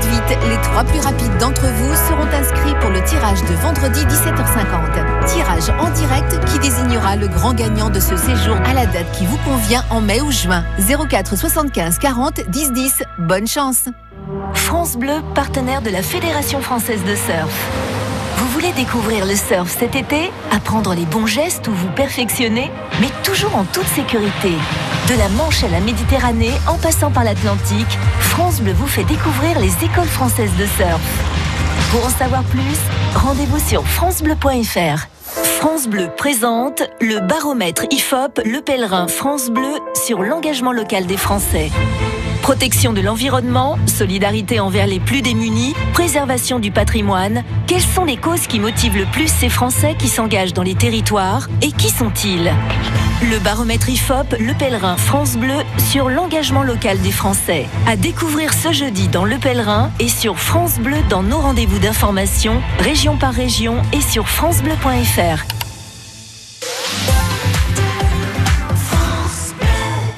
Vite, 0.00 0.38
les 0.48 0.60
trois 0.62 0.84
plus 0.84 1.00
rapides 1.00 1.38
d'entre 1.38 1.62
vous 1.62 1.94
seront 1.94 2.28
inscrits 2.32 2.74
pour 2.80 2.90
le 2.90 3.02
tirage 3.04 3.42
de 3.42 3.54
vendredi 3.54 4.00
17h50. 4.00 5.26
Tirage 5.26 5.70
en 5.80 5.90
direct 5.90 6.44
qui 6.46 6.58
désignera 6.58 7.16
le 7.16 7.28
grand 7.28 7.54
gagnant 7.54 7.90
de 7.90 8.00
ce 8.00 8.16
séjour 8.16 8.56
à 8.66 8.74
la 8.74 8.86
date 8.86 9.10
qui 9.12 9.26
vous 9.26 9.38
convient 9.38 9.84
en 9.90 10.00
mai 10.00 10.20
ou 10.20 10.30
juin. 10.30 10.64
04 10.78 11.36
75 11.36 11.98
40 11.98 12.48
10 12.48 12.72
10. 12.72 13.02
Bonne 13.18 13.46
chance 13.46 13.88
France 14.54 14.96
Bleu, 14.96 15.20
partenaire 15.34 15.82
de 15.82 15.90
la 15.90 16.02
Fédération 16.02 16.60
française 16.60 17.02
de 17.04 17.14
surf. 17.14 17.85
Voulez 18.56 18.72
découvrir 18.72 19.26
le 19.26 19.36
surf 19.36 19.68
cet 19.68 19.94
été 19.94 20.30
Apprendre 20.50 20.94
les 20.94 21.04
bons 21.04 21.26
gestes 21.26 21.68
ou 21.68 21.72
vous 21.72 21.90
perfectionner 21.90 22.70
Mais 23.02 23.10
toujours 23.22 23.54
en 23.54 23.64
toute 23.64 23.86
sécurité. 23.86 24.52
De 25.10 25.18
la 25.18 25.28
Manche 25.28 25.62
à 25.62 25.68
la 25.68 25.78
Méditerranée, 25.80 26.52
en 26.66 26.78
passant 26.78 27.10
par 27.10 27.22
l'Atlantique, 27.22 27.98
France 28.18 28.62
Bleu 28.62 28.72
vous 28.72 28.86
fait 28.86 29.04
découvrir 29.04 29.60
les 29.60 29.84
écoles 29.84 30.08
françaises 30.08 30.56
de 30.58 30.64
surf. 30.64 31.02
Pour 31.90 32.06
en 32.06 32.08
savoir 32.08 32.44
plus, 32.44 32.80
rendez-vous 33.14 33.58
sur 33.58 33.86
francebleu.fr. 33.86 35.06
France 35.58 35.86
Bleu 35.86 36.08
présente 36.16 36.82
le 37.02 37.20
baromètre 37.20 37.84
IFOP 37.90 38.40
Le 38.42 38.62
Pèlerin 38.62 39.06
France 39.06 39.50
Bleu 39.50 39.74
sur 40.06 40.22
l'engagement 40.22 40.72
local 40.72 41.04
des 41.04 41.18
Français. 41.18 41.70
Protection 42.42 42.92
de 42.92 43.00
l'environnement, 43.00 43.78
solidarité 43.86 44.60
envers 44.60 44.86
les 44.86 45.00
plus 45.00 45.20
démunis, 45.20 45.74
préservation 45.92 46.58
du 46.58 46.70
patrimoine. 46.70 47.42
Quelles 47.66 47.80
sont 47.80 48.04
les 48.04 48.16
causes 48.16 48.46
qui 48.46 48.60
motivent 48.60 48.96
le 48.96 49.04
plus 49.06 49.28
ces 49.28 49.48
Français 49.48 49.96
qui 49.98 50.08
s'engagent 50.08 50.52
dans 50.52 50.62
les 50.62 50.74
territoires 50.74 51.48
et 51.62 51.72
qui 51.72 51.90
sont-ils? 51.90 52.52
Le 53.22 53.38
baromètre 53.38 53.88
IFOP, 53.88 54.36
Le 54.38 54.52
Pèlerin 54.54 54.96
France 54.96 55.36
Bleu 55.36 55.56
sur 55.78 56.08
l'engagement 56.08 56.62
local 56.62 57.00
des 57.00 57.10
Français. 57.10 57.66
À 57.86 57.96
découvrir 57.96 58.52
ce 58.52 58.72
jeudi 58.72 59.08
dans 59.08 59.24
Le 59.24 59.38
Pèlerin 59.38 59.90
et 59.98 60.08
sur 60.08 60.38
France 60.38 60.78
Bleu 60.78 60.98
dans 61.08 61.22
nos 61.22 61.38
rendez-vous 61.38 61.78
d'information, 61.78 62.62
région 62.78 63.16
par 63.16 63.32
région 63.32 63.82
et 63.92 64.00
sur 64.00 64.28
francebleu.fr. 64.28 65.55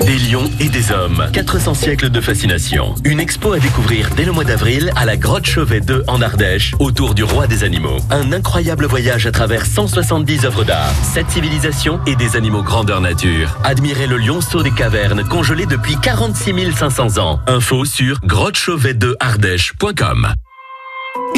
Des 0.09 0.19
lions 0.19 0.51
et 0.59 0.71
des 0.71 0.91
hommes. 0.91 1.29
400 1.35 1.75
siècles 1.75 2.09
de 2.09 2.23
fascination. 2.23 2.95
Une 3.05 3.21
expo 3.21 3.53
à 3.53 3.59
découvrir 3.59 4.09
dès 4.17 4.25
le 4.25 4.33
mois 4.33 4.45
d'avril 4.45 4.91
à 4.97 5.05
la 5.05 5.19
grotte 5.19 5.45
Chauvet 5.45 5.83
2 5.83 6.05
en 6.07 6.23
Ardèche, 6.23 6.75
autour 6.79 7.13
du 7.13 7.25
roi 7.25 7.47
des 7.47 7.63
animaux. 7.63 7.99
Un 8.11 8.33
incroyable 8.33 8.87
voyage 8.87 9.27
à 9.27 9.33
travers 9.33 9.67
170 9.67 10.47
œuvres 10.47 10.65
d'art, 10.65 10.95
7 11.13 11.31
civilisations 11.31 12.01
et 12.07 12.17
des 12.17 12.37
animaux 12.37 12.63
grandeur 12.63 13.03
nature. 13.03 13.59
Admirez 13.65 14.07
le 14.07 14.17
lionceau 14.17 14.63
des 14.63 14.73
cavernes 14.73 15.25
congelé 15.25 15.67
depuis 15.67 15.97
46 16.01 16.73
500 16.75 17.19
ans. 17.19 17.41
Info 17.47 17.85
sur 17.85 18.19
grottechauvet2ardèche.com. 18.21 20.33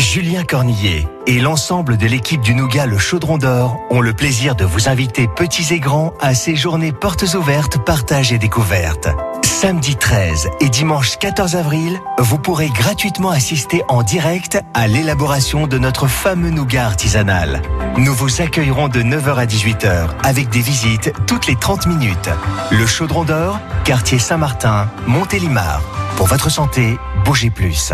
Julien 0.00 0.44
Cornillet 0.44 1.06
et 1.26 1.40
l'ensemble 1.40 1.98
de 1.98 2.06
l'équipe 2.06 2.40
du 2.40 2.54
Nougat 2.54 2.86
Le 2.86 2.96
Chaudron 2.96 3.36
d'Or 3.36 3.78
ont 3.90 4.00
le 4.00 4.14
plaisir 4.14 4.56
de 4.56 4.64
vous 4.64 4.88
inviter 4.88 5.28
petits 5.28 5.74
et 5.74 5.78
grands 5.78 6.14
à 6.20 6.34
ces 6.34 6.56
journées 6.56 6.90
portes 6.90 7.34
ouvertes, 7.34 7.76
partage 7.84 8.32
et 8.32 8.38
découvertes. 8.38 9.08
Samedi 9.44 9.96
13 9.96 10.48
et 10.60 10.70
dimanche 10.70 11.18
14 11.18 11.54
avril, 11.54 12.00
vous 12.18 12.38
pourrez 12.38 12.70
gratuitement 12.70 13.28
assister 13.28 13.82
en 13.88 14.02
direct 14.02 14.58
à 14.72 14.88
l'élaboration 14.88 15.66
de 15.66 15.76
notre 15.76 16.06
fameux 16.06 16.50
nougat 16.50 16.86
artisanal. 16.86 17.60
Nous 17.98 18.14
vous 18.14 18.40
accueillerons 18.40 18.88
de 18.88 19.02
9h 19.02 19.34
à 19.34 19.44
18h 19.44 20.08
avec 20.24 20.48
des 20.48 20.62
visites 20.62 21.12
toutes 21.26 21.46
les 21.46 21.56
30 21.56 21.86
minutes. 21.86 22.30
Le 22.70 22.86
Chaudron 22.86 23.24
d'Or, 23.24 23.60
quartier 23.84 24.18
Saint-Martin, 24.18 24.88
Montélimar. 25.06 25.82
Pour 26.16 26.26
votre 26.26 26.50
santé, 26.50 26.96
bougez 27.22 27.50
plus. 27.50 27.92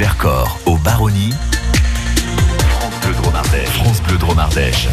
Vercors 0.00 0.58
au 0.64 0.78
Baronnie, 0.78 1.34
France 2.70 3.00
Bleu 3.02 3.12
Dromardèche. 3.12 3.68
France 3.68 4.00
Bleu 4.00 4.16
Dromardèche. 4.16 4.88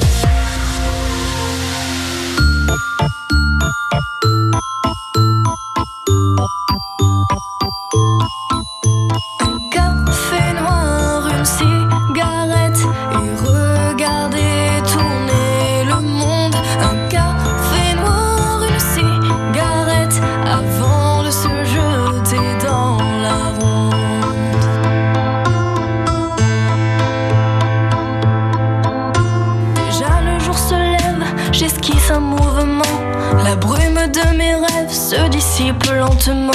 Dissipe 35.67 35.91
lentement. 35.91 36.51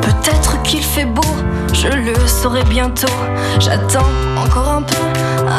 Peut-être 0.00 0.60
qu'il 0.62 0.82
fait 0.82 1.04
beau, 1.04 1.22
je 1.72 1.88
le 1.88 2.14
saurai 2.26 2.62
bientôt. 2.64 3.06
J'attends 3.58 4.10
encore 4.36 4.68
un 4.68 4.82
peu 4.82 4.96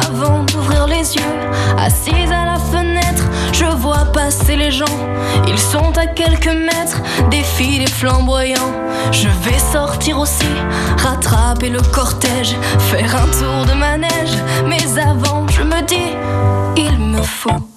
avant 0.07 0.43
d'ouvrir 0.43 0.87
les 0.87 1.15
yeux. 1.15 1.33
Assise 1.77 2.31
à 2.31 2.45
la 2.45 2.59
fenêtre, 2.59 3.23
je 3.51 3.65
vois 3.65 4.05
passer 4.13 4.55
les 4.55 4.71
gens. 4.71 4.85
Ils 5.47 5.59
sont 5.59 5.97
à 5.97 6.07
quelques 6.07 6.47
mètres, 6.47 7.01
défilés 7.29 7.87
flamboyants. 7.87 8.73
Je 9.11 9.27
vais 9.27 9.59
sortir 9.59 10.19
aussi, 10.19 10.53
rattraper 10.97 11.69
le 11.69 11.81
cortège, 11.81 12.55
faire 12.79 13.15
un 13.15 13.27
tour 13.27 13.65
de 13.65 13.73
manège. 13.77 14.37
Mais 14.67 14.99
avant, 14.99 15.47
je 15.47 15.63
me 15.63 15.81
dis, 15.85 16.13
il 16.77 16.99
me 16.99 17.21
faut 17.21 17.72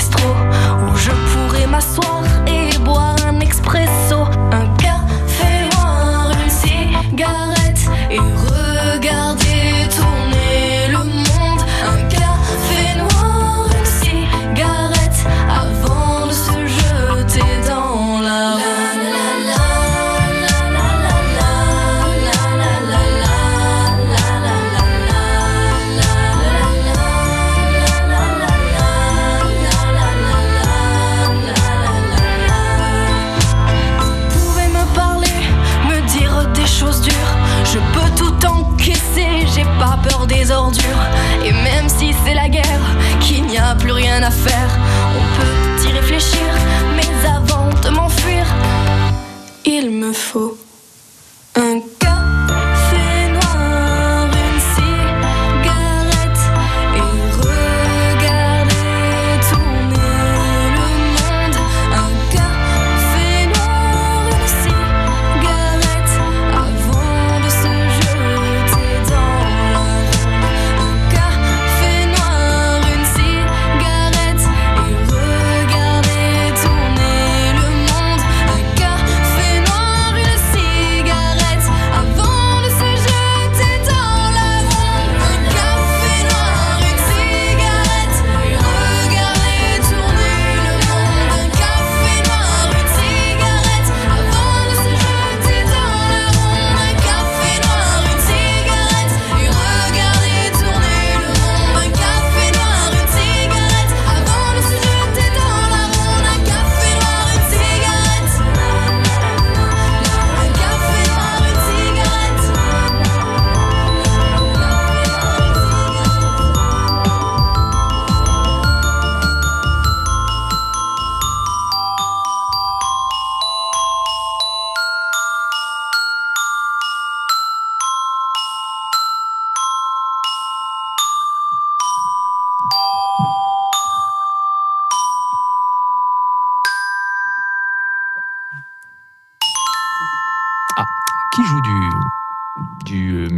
bistrot, 0.00 0.39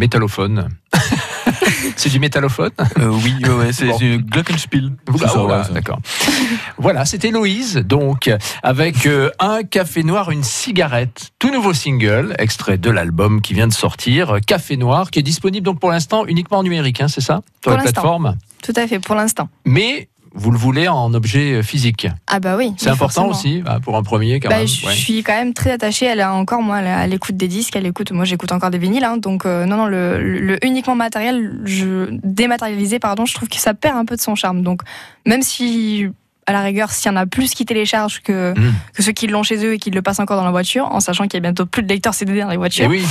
métallophone 0.02 0.68
C'est 1.96 2.08
du 2.08 2.18
métallophone? 2.18 2.70
Euh, 2.98 3.08
oui, 3.22 3.34
ouais, 3.44 3.72
c'est 3.72 3.86
Bon. 3.86 3.98
une 3.98 4.16
Glockenspiel. 4.22 4.90
Ah, 5.22 5.28
ça, 5.28 5.44
ouais, 5.44 5.62
ça. 5.62 5.70
d'accord. 5.72 6.00
Voilà, 6.76 7.04
c'était 7.04 7.30
Loïse, 7.30 7.76
donc, 7.76 8.30
avec 8.64 9.06
euh, 9.06 9.30
un 9.38 9.62
café 9.62 10.02
noir, 10.02 10.30
une 10.32 10.42
cigarette. 10.42 11.30
Tout 11.38 11.52
nouveau 11.52 11.72
single, 11.72 12.34
extrait 12.38 12.78
de 12.78 12.90
l'album 12.90 13.40
qui 13.40 13.54
vient 13.54 13.68
de 13.68 13.72
sortir, 13.72 14.38
Café 14.44 14.76
Noir, 14.76 15.10
qui 15.12 15.20
est 15.20 15.22
disponible 15.22 15.64
donc 15.64 15.78
pour 15.78 15.90
l'instant 15.90 16.26
uniquement 16.26 16.58
en 16.58 16.62
numérique, 16.64 17.00
hein, 17.00 17.08
c'est 17.08 17.20
ça? 17.20 17.34
Sur 17.34 17.42
Pour 17.62 17.72
la 17.72 17.82
plateforme? 17.82 18.36
Tout 18.62 18.72
à 18.76 18.86
fait, 18.88 18.98
pour 18.98 19.14
l'instant. 19.14 19.48
Mais 19.64 20.08
vous 20.34 20.50
le 20.50 20.58
voulez 20.58 20.88
en 20.88 21.12
objet 21.14 21.52
euh, 21.54 21.62
physique. 21.62 22.06
Ah 22.26 22.40
bah 22.40 22.56
oui. 22.56 22.72
C'est 22.78 22.88
important 22.90 23.28
forcément. 23.28 23.28
aussi, 23.56 23.62
bah, 23.62 23.78
pour 23.82 23.96
un 23.96 24.02
premier 24.02 24.40
quand 24.40 24.48
Bah, 24.48 24.58
même. 24.58 24.66
je 24.66 24.86
ouais. 24.86 24.94
suis 24.94 25.22
quand 25.22 25.34
même 25.34 25.52
très 25.54 25.70
attachée. 25.72 26.06
Elle 26.06 26.20
a 26.20 26.32
encore 26.34 26.62
moi 26.62 26.76
à 26.76 27.06
l'écoute 27.06 27.36
des 27.36 27.48
disques. 27.48 27.76
Elle 27.76 27.86
écoute. 27.86 28.12
Moi, 28.12 28.24
j'écoute 28.24 28.52
encore 28.52 28.70
des 28.70 28.78
vinyles. 28.78 29.04
hein, 29.04 29.16
donc 29.18 29.44
euh, 29.46 29.66
non, 29.66 29.76
non, 29.76 29.86
le 29.86 30.58
uniquement 30.64 30.94
matériel, 30.94 31.60
je 31.64 32.08
dématérialisé, 32.22 32.98
pardon. 32.98 33.26
Je 33.26 33.34
trouve 33.34 33.48
que 33.48 33.56
ça 33.58 33.74
perd 33.74 33.96
un 33.96 34.04
peu 34.04 34.16
de 34.16 34.20
son 34.20 34.34
charme. 34.34 34.62
Donc 34.62 34.82
même 35.26 35.42
si 35.42 36.06
à 36.46 36.52
la 36.52 36.60
rigueur, 36.62 36.90
s'il 36.90 37.10
y 37.10 37.14
en 37.14 37.16
a 37.16 37.24
plus 37.26 37.50
qui 37.54 37.64
téléchargent 37.64 38.20
que, 38.20 38.52
Mm. 38.58 38.72
que 38.94 39.02
ceux 39.02 39.12
qui 39.12 39.26
l'ont 39.28 39.42
chez 39.44 39.64
eux 39.64 39.74
et 39.74 39.78
qui 39.78 39.90
le 39.90 40.02
passent 40.02 40.18
encore 40.18 40.36
dans 40.36 40.44
la 40.44 40.50
voiture, 40.50 40.86
en 40.90 40.98
sachant 41.00 41.24
qu'il 41.24 41.34
y 41.34 41.36
a 41.36 41.40
bientôt 41.40 41.66
plus 41.66 41.82
de 41.84 41.88
lecteurs 41.88 42.14
CD 42.14 42.40
dans 42.40 42.48
les 42.48 42.54
Eh 42.54 42.56
voitures. 42.56 42.88
oui, 42.88 43.04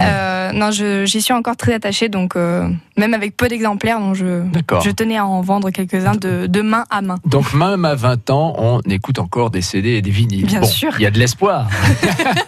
Euh, 0.00 0.52
non, 0.52 0.70
j'y 0.70 1.20
suis 1.20 1.32
encore 1.34 1.56
très 1.56 1.74
attachée, 1.74 2.08
donc 2.08 2.34
euh, 2.36 2.68
même 2.96 3.12
avec 3.14 3.36
peu 3.36 3.48
d'exemplaires, 3.48 4.00
donc 4.00 4.14
je, 4.14 4.90
tenais 4.90 5.18
à 5.18 5.26
en 5.26 5.40
vendre 5.42 5.70
quelques-uns 5.70 6.14
de, 6.16 6.46
de 6.46 6.60
main 6.62 6.84
à 6.90 7.02
main. 7.02 7.16
Donc 7.26 7.52
même 7.52 7.84
à 7.84 7.94
20 7.94 8.30
ans, 8.30 8.54
on 8.56 8.80
écoute 8.88 9.18
encore 9.18 9.50
des 9.50 9.60
CD 9.62 9.90
et 9.90 10.02
des 10.02 10.10
vinyles. 10.10 10.46
Bien 10.46 10.60
bon, 10.60 10.66
sûr. 10.66 10.94
Il 10.98 11.02
y 11.02 11.06
a 11.06 11.10
de 11.10 11.18
l'espoir. 11.18 11.68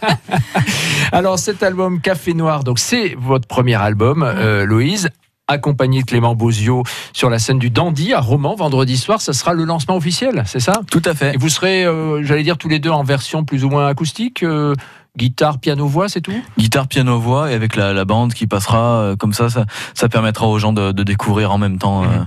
Alors 1.12 1.38
cet 1.38 1.62
album 1.62 2.00
Café 2.00 2.34
Noir, 2.34 2.64
donc 2.64 2.78
c'est 2.78 3.14
votre 3.18 3.46
premier 3.46 3.74
album, 3.74 4.22
euh, 4.22 4.64
Loïse. 4.64 5.10
Accompagné 5.54 6.00
de 6.02 6.06
Clément 6.06 6.36
Bozio 6.36 6.84
sur 7.12 7.28
la 7.28 7.40
scène 7.40 7.58
du 7.58 7.70
Dandy 7.70 8.14
à 8.14 8.20
Romans 8.20 8.54
vendredi 8.54 8.96
soir, 8.96 9.20
ça 9.20 9.32
sera 9.32 9.52
le 9.52 9.64
lancement 9.64 9.96
officiel, 9.96 10.44
c'est 10.46 10.60
ça? 10.60 10.74
Tout 10.90 11.02
à 11.04 11.12
fait. 11.14 11.34
Et 11.34 11.38
vous 11.38 11.48
serez, 11.48 11.84
euh, 11.84 12.22
j'allais 12.22 12.44
dire, 12.44 12.56
tous 12.56 12.68
les 12.68 12.78
deux 12.78 12.90
en 12.90 13.02
version 13.02 13.42
plus 13.44 13.64
ou 13.64 13.68
moins 13.68 13.88
acoustique, 13.88 14.44
euh, 14.44 14.74
guitare, 15.16 15.58
piano, 15.58 15.88
voix, 15.88 16.08
c'est 16.08 16.20
tout? 16.20 16.40
Guitare, 16.56 16.86
piano, 16.86 17.18
voix 17.18 17.50
et 17.50 17.54
avec 17.54 17.74
la, 17.74 17.92
la 17.92 18.04
bande 18.04 18.32
qui 18.32 18.46
passera 18.46 19.00
euh, 19.00 19.16
comme 19.16 19.32
ça, 19.32 19.50
ça, 19.50 19.66
ça 19.92 20.08
permettra 20.08 20.46
aux 20.46 20.58
gens 20.60 20.72
de, 20.72 20.92
de 20.92 21.02
découvrir 21.02 21.50
en 21.50 21.58
même 21.58 21.78
temps 21.78 22.02
Mhm. 22.02 22.26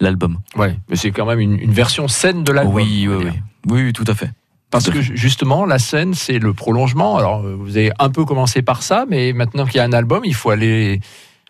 l'album. 0.00 0.38
Ouais, 0.56 0.76
mais 0.90 0.96
c'est 0.96 1.12
quand 1.12 1.26
même 1.26 1.38
une, 1.40 1.58
une 1.60 1.72
version 1.72 2.08
scène 2.08 2.42
de 2.42 2.50
l'album. 2.50 2.74
Oui, 2.74 3.06
oui, 3.08 3.26
oui, 3.68 3.82
oui, 3.84 3.92
tout 3.92 4.04
à 4.08 4.14
fait. 4.14 4.30
Parce 4.70 4.90
que 4.90 5.00
justement, 5.00 5.64
la 5.64 5.78
scène, 5.78 6.12
c'est 6.14 6.38
le 6.38 6.52
prolongement. 6.52 7.16
Alors, 7.16 7.40
vous 7.42 7.76
avez 7.78 7.90
un 7.98 8.10
peu 8.10 8.24
commencé 8.26 8.62
par 8.62 8.82
ça, 8.82 9.06
mais 9.08 9.32
maintenant 9.32 9.64
qu'il 9.64 9.76
y 9.76 9.80
a 9.80 9.84
un 9.84 9.92
album, 9.94 10.22
il 10.26 10.34
faut 10.34 10.50
aller, 10.50 11.00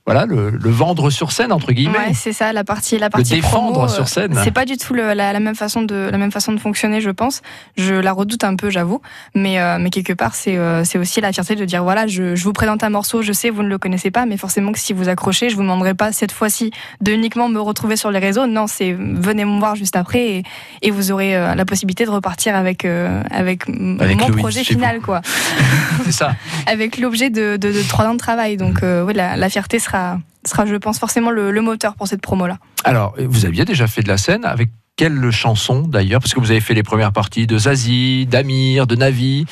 voilà, 0.08 0.24
le, 0.26 0.50
le 0.50 0.70
vendre 0.70 1.10
sur 1.10 1.32
scène 1.32 1.52
entre 1.52 1.72
guillemets. 1.72 1.98
Ouais, 1.98 2.14
c'est 2.14 2.32
ça, 2.32 2.52
la 2.54 2.64
partie, 2.64 2.96
la 2.98 3.06
le 3.06 3.10
partie 3.10 3.34
défendre 3.34 3.72
promo, 3.72 3.84
euh, 3.84 3.88
sur 3.88 4.08
scène. 4.08 4.38
C'est 4.42 4.50
pas 4.50 4.64
du 4.64 4.76
tout 4.78 4.94
le- 4.94 5.12
la, 5.12 5.32
la 5.34 5.40
même 5.40 5.54
façon 5.54 5.82
de 5.82 6.08
la 6.10 6.16
même 6.16 6.32
façon 6.32 6.52
de 6.52 6.58
fonctionner, 6.58 7.00
je 7.02 7.10
pense. 7.10 7.42
Je 7.76 7.94
la 7.94 8.12
redoute 8.12 8.42
un 8.44 8.56
peu, 8.56 8.70
j'avoue, 8.70 9.02
mais 9.34 9.60
euh, 9.60 9.76
mais 9.78 9.90
quelque 9.90 10.14
part 10.14 10.34
c'est 10.34 10.56
euh, 10.56 10.82
c'est 10.84 10.98
aussi 10.98 11.20
la 11.20 11.30
fierté 11.32 11.56
de 11.56 11.64
dire 11.66 11.82
voilà, 11.82 12.06
je, 12.06 12.34
je 12.34 12.44
vous 12.44 12.52
présente 12.54 12.82
un 12.84 12.88
morceau, 12.90 13.20
je 13.20 13.32
sais 13.32 13.50
vous 13.50 13.62
ne 13.62 13.68
le 13.68 13.76
connaissez 13.78 14.10
pas, 14.10 14.24
mais 14.24 14.38
forcément 14.38 14.72
que 14.72 14.78
si 14.78 14.94
vous 14.94 15.08
accrochez, 15.10 15.50
je 15.50 15.56
vous 15.56 15.62
demanderai 15.62 15.92
pas 15.94 16.10
cette 16.12 16.32
fois-ci 16.32 16.70
de 17.02 17.12
uniquement 17.12 17.48
me 17.50 17.60
retrouver 17.60 17.96
sur 17.96 18.10
les 18.10 18.18
réseaux. 18.18 18.46
Non, 18.46 18.66
c'est 18.66 18.92
venez 18.98 19.44
me 19.44 19.58
voir 19.58 19.76
juste 19.76 19.96
après 19.96 20.26
et, 20.38 20.42
et 20.82 20.90
vous 20.90 21.12
aurez 21.12 21.36
euh, 21.36 21.54
la 21.54 21.64
possibilité 21.66 22.06
de 22.06 22.10
repartir 22.10 22.56
avec 22.56 22.84
euh, 22.86 23.22
avec, 23.30 23.68
Avec 24.00 24.18
mon 24.20 24.30
projet 24.36 24.64
final 24.64 25.00
quoi, 25.00 25.20
C'est 26.06 26.12
ça. 26.12 26.32
avec 26.66 26.96
l'objet 26.98 27.28
de, 27.30 27.56
de, 27.56 27.72
de 27.72 27.82
trois 27.88 28.06
ans 28.06 28.14
de 28.14 28.18
travail. 28.18 28.56
Donc 28.56 28.82
euh, 28.82 29.04
oui, 29.04 29.12
la, 29.14 29.36
la 29.36 29.48
fierté 29.48 29.78
sera 29.78 29.97
sera 30.44 30.66
je 30.66 30.76
pense 30.76 30.98
forcément 30.98 31.30
le, 31.30 31.60
moteur 31.60 31.94
pour 31.94 32.08
cette 32.08 32.20
promo 32.20 32.46
là. 32.46 32.58
Alors, 32.84 33.14
vous 33.18 33.44
aviez 33.44 33.64
déjà 33.64 33.86
fait 33.86 34.02
de 34.02 34.08
la 34.08 34.18
scène 34.18 34.44
avec 34.44 34.70
quelle 34.96 35.30
chanson 35.30 35.82
d'ailleurs? 35.82 36.20
Parce 36.20 36.34
que 36.34 36.40
vous 36.40 36.50
avez 36.50 36.60
fait 36.60 36.74
les 36.74 36.82
premières 36.82 37.12
parties 37.12 37.46
de 37.46 37.56
Zazie, 37.56 38.26
d'Amir, 38.26 38.86
de 38.86 38.96
Navi. 38.96 39.46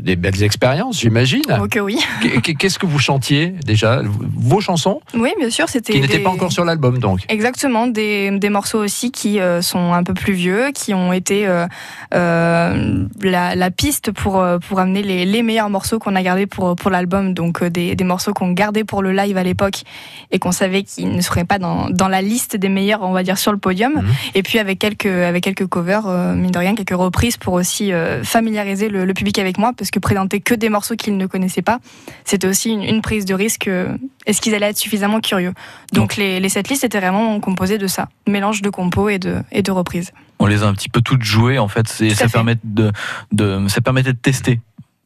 Des 0.00 0.16
belles 0.16 0.42
expériences, 0.42 1.00
j'imagine. 1.00 1.42
Ok 1.62 1.78
oui. 1.82 1.98
Qu- 2.42 2.54
Qu'est-ce 2.54 2.78
que 2.78 2.86
vous 2.86 2.98
chantiez 2.98 3.48
déjà 3.66 4.02
Vos 4.36 4.60
chansons 4.60 5.00
Oui, 5.14 5.30
bien 5.38 5.50
sûr, 5.50 5.68
c'était. 5.68 5.92
qui 5.92 6.00
n'étaient 6.00 6.18
des- 6.18 6.22
pas 6.24 6.30
encore 6.30 6.52
sur 6.52 6.64
l'album, 6.64 6.98
donc. 6.98 7.20
Exactement, 7.28 7.86
des, 7.86 8.30
des 8.38 8.48
morceaux 8.50 8.82
aussi 8.82 9.10
qui 9.10 9.40
euh, 9.40 9.62
sont 9.62 9.92
un 9.92 10.02
peu 10.02 10.14
plus 10.14 10.32
vieux, 10.34 10.70
qui 10.74 10.94
ont 10.94 11.12
été 11.12 11.46
euh, 11.46 11.66
euh, 12.14 13.04
la, 13.22 13.54
la 13.54 13.70
piste 13.70 14.12
pour, 14.12 14.44
pour 14.66 14.80
amener 14.80 15.02
les, 15.02 15.24
les 15.24 15.42
meilleurs 15.42 15.70
morceaux 15.70 15.98
qu'on 15.98 16.14
a 16.16 16.22
gardés 16.22 16.46
pour, 16.46 16.76
pour 16.76 16.90
l'album. 16.90 17.34
Donc 17.34 17.62
des, 17.64 17.94
des 17.94 18.04
morceaux 18.04 18.32
qu'on 18.32 18.52
gardait 18.52 18.84
pour 18.84 19.02
le 19.02 19.12
live 19.12 19.36
à 19.36 19.42
l'époque 19.42 19.82
et 20.30 20.38
qu'on 20.38 20.52
savait 20.52 20.82
qu'ils 20.82 21.10
ne 21.14 21.20
seraient 21.20 21.44
pas 21.44 21.58
dans, 21.58 21.90
dans 21.90 22.08
la 22.08 22.22
liste 22.22 22.56
des 22.56 22.68
meilleurs, 22.68 23.02
on 23.02 23.12
va 23.12 23.22
dire, 23.22 23.38
sur 23.38 23.52
le 23.52 23.58
podium. 23.58 23.94
Mhm. 23.94 24.04
Et 24.34 24.42
puis 24.42 24.58
avec 24.58 24.78
quelques, 24.78 25.06
avec 25.06 25.44
quelques 25.44 25.66
covers, 25.66 26.06
mine 26.34 26.50
de 26.50 26.58
rien, 26.58 26.74
quelques 26.74 26.96
reprises 26.96 27.36
pour 27.36 27.54
aussi 27.54 27.92
familiariser 28.22 28.88
le, 28.88 29.04
le 29.04 29.14
public 29.14 29.38
avec 29.38 29.58
moi, 29.58 29.72
parce 29.76 29.83
que 29.90 29.98
présenter 29.98 30.40
que 30.40 30.54
des 30.54 30.68
morceaux 30.68 30.94
qu'ils 30.96 31.16
ne 31.16 31.26
connaissaient 31.26 31.62
pas, 31.62 31.78
c'était 32.24 32.46
aussi 32.46 32.70
une, 32.70 32.82
une 32.82 33.02
prise 33.02 33.24
de 33.24 33.34
risque. 33.34 33.68
euh, 33.68 33.96
Est-ce 34.26 34.40
qu'ils 34.40 34.54
allaient 34.54 34.70
être 34.70 34.78
suffisamment 34.78 35.20
curieux 35.20 35.52
Donc 35.92 36.16
les, 36.16 36.40
les 36.40 36.48
setlists 36.48 36.84
étaient 36.84 37.00
vraiment 37.00 37.38
composées 37.40 37.78
de 37.78 37.86
ça, 37.86 38.08
mélange 38.28 38.62
de 38.62 38.70
compos 38.70 39.08
et 39.08 39.18
de, 39.18 39.42
et 39.52 39.62
de 39.62 39.70
reprises. 39.70 40.12
On 40.38 40.46
les 40.46 40.62
a 40.62 40.66
un 40.66 40.74
petit 40.74 40.88
peu 40.88 41.00
toutes 41.00 41.22
jouées 41.22 41.58
en 41.58 41.68
fait. 41.68 41.88
À 41.88 42.14
Ça, 42.14 42.26
fait. 42.26 42.32
permet 42.32 42.56
de, 42.64 42.90
de, 43.32 43.66
ça 43.68 43.80
permettait 43.80 44.12
de 44.12 44.18
tester 44.18 44.60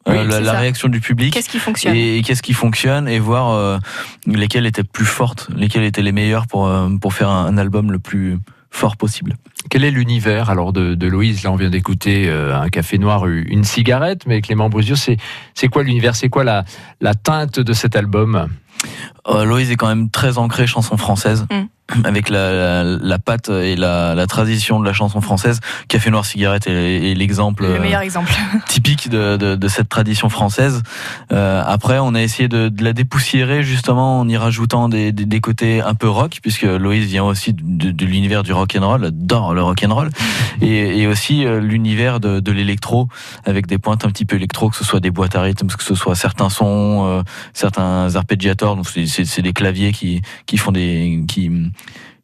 Oui, 0.07 0.15
euh, 0.17 0.39
la, 0.41 0.53
réaction 0.53 0.87
du 0.89 0.99
public. 1.01 1.33
Qu'est-ce 1.33 1.49
qui 1.49 1.59
fonctionne 1.59 1.95
Et, 1.95 2.17
et 2.17 2.21
qu'est-ce 2.23 2.41
qui 2.41 2.53
fonctionne 2.53 3.07
et 3.07 3.19
voir 3.19 3.51
euh, 3.51 3.77
lesquelles 4.25 4.65
étaient 4.65 4.83
plus 4.83 5.05
fortes, 5.05 5.47
lesquelles 5.55 5.83
étaient 5.83 6.01
les 6.01 6.11
meilleures 6.11 6.47
pour, 6.47 6.67
euh, 6.67 6.89
pour 6.99 7.13
faire 7.13 7.29
un, 7.29 7.45
un 7.45 7.57
album 7.57 7.91
le 7.91 7.99
plus 7.99 8.37
fort 8.71 8.97
possible. 8.97 9.35
Quel 9.69 9.83
est 9.83 9.91
l'univers 9.91 10.49
alors 10.49 10.73
de, 10.73 10.95
de 10.95 11.07
Loïse 11.07 11.43
Là, 11.43 11.51
on 11.51 11.55
vient 11.55 11.69
d'écouter 11.69 12.29
euh, 12.29 12.59
un 12.59 12.69
café 12.69 12.97
noir, 12.97 13.27
une 13.27 13.63
cigarette, 13.63 14.25
mais 14.25 14.41
Clément 14.41 14.69
Bozio, 14.69 14.95
c'est 14.95 15.17
c'est 15.53 15.67
quoi 15.67 15.83
l'univers? 15.83 16.15
C'est 16.15 16.29
quoi 16.29 16.43
la, 16.43 16.65
la 17.01 17.13
teinte 17.13 17.59
de 17.59 17.73
cet 17.73 17.95
album? 17.95 18.49
Euh, 19.27 19.43
Loïse 19.43 19.71
est 19.71 19.75
quand 19.75 19.87
même 19.87 20.09
très 20.09 20.37
ancrée 20.37 20.67
chanson 20.67 20.97
française. 20.97 21.45
Mm. 21.51 21.67
Avec 22.03 22.29
la, 22.29 22.53
la, 22.53 22.83
la 22.83 23.19
patte 23.19 23.49
et 23.49 23.75
la, 23.75 24.13
la 24.15 24.27
tradition 24.27 24.79
de 24.79 24.85
la 24.85 24.93
chanson 24.93 25.21
française, 25.21 25.59
Café 25.87 26.11
Noir 26.11 26.25
Cigarette 26.25 26.67
est, 26.67 27.11
est 27.11 27.15
l'exemple 27.15 27.63
Le 27.63 27.75
euh, 27.75 27.79
meilleur 27.79 28.01
exemple. 28.01 28.31
typique 28.67 29.09
de, 29.09 29.37
de, 29.37 29.55
de 29.55 29.67
cette 29.67 29.89
tradition 29.89 30.29
française. 30.29 30.83
Euh, 31.31 31.63
après, 31.65 31.99
on 31.99 32.13
a 32.13 32.21
essayé 32.21 32.47
de, 32.47 32.69
de 32.69 32.83
la 32.83 32.93
dépoussiérer 32.93 33.63
justement 33.63 34.19
en 34.19 34.29
y 34.29 34.37
rajoutant 34.37 34.89
des, 34.89 35.11
des, 35.11 35.25
des 35.25 35.41
côtés 35.41 35.81
un 35.81 35.95
peu 35.95 36.07
rock, 36.07 36.39
puisque 36.41 36.63
Loïs 36.63 37.05
vient 37.05 37.23
aussi 37.23 37.53
de, 37.53 37.91
de 37.91 38.05
l'univers 38.05 38.43
du 38.43 38.53
rock 38.53 38.77
and 38.79 38.87
roll, 38.87 39.05
adore 39.05 39.53
le 39.53 39.63
rock 39.63 39.83
and 39.83 39.93
roll, 39.93 40.09
et, 40.61 40.99
et 40.99 41.07
aussi 41.07 41.45
euh, 41.45 41.59
l'univers 41.59 42.19
de, 42.19 42.39
de 42.39 42.51
l'électro 42.51 43.07
avec 43.45 43.67
des 43.67 43.77
pointes 43.77 44.05
un 44.05 44.09
petit 44.09 44.25
peu 44.25 44.35
électro, 44.35 44.69
que 44.69 44.75
ce 44.75 44.83
soit 44.83 44.99
des 44.99 45.11
boîtes 45.11 45.35
à 45.35 45.41
rythme, 45.41 45.67
que 45.67 45.83
ce 45.83 45.95
soit 45.95 46.15
certains 46.15 46.49
sons, 46.49 47.05
euh, 47.07 47.21
certains 47.53 48.15
arpégiateurs, 48.15 48.75
donc 48.75 48.87
c'est 48.87 49.41
des 49.41 49.53
claviers 49.53 49.91
qui, 49.91 50.21
qui 50.45 50.57
font 50.57 50.71
des 50.71 51.23
qui 51.27 51.49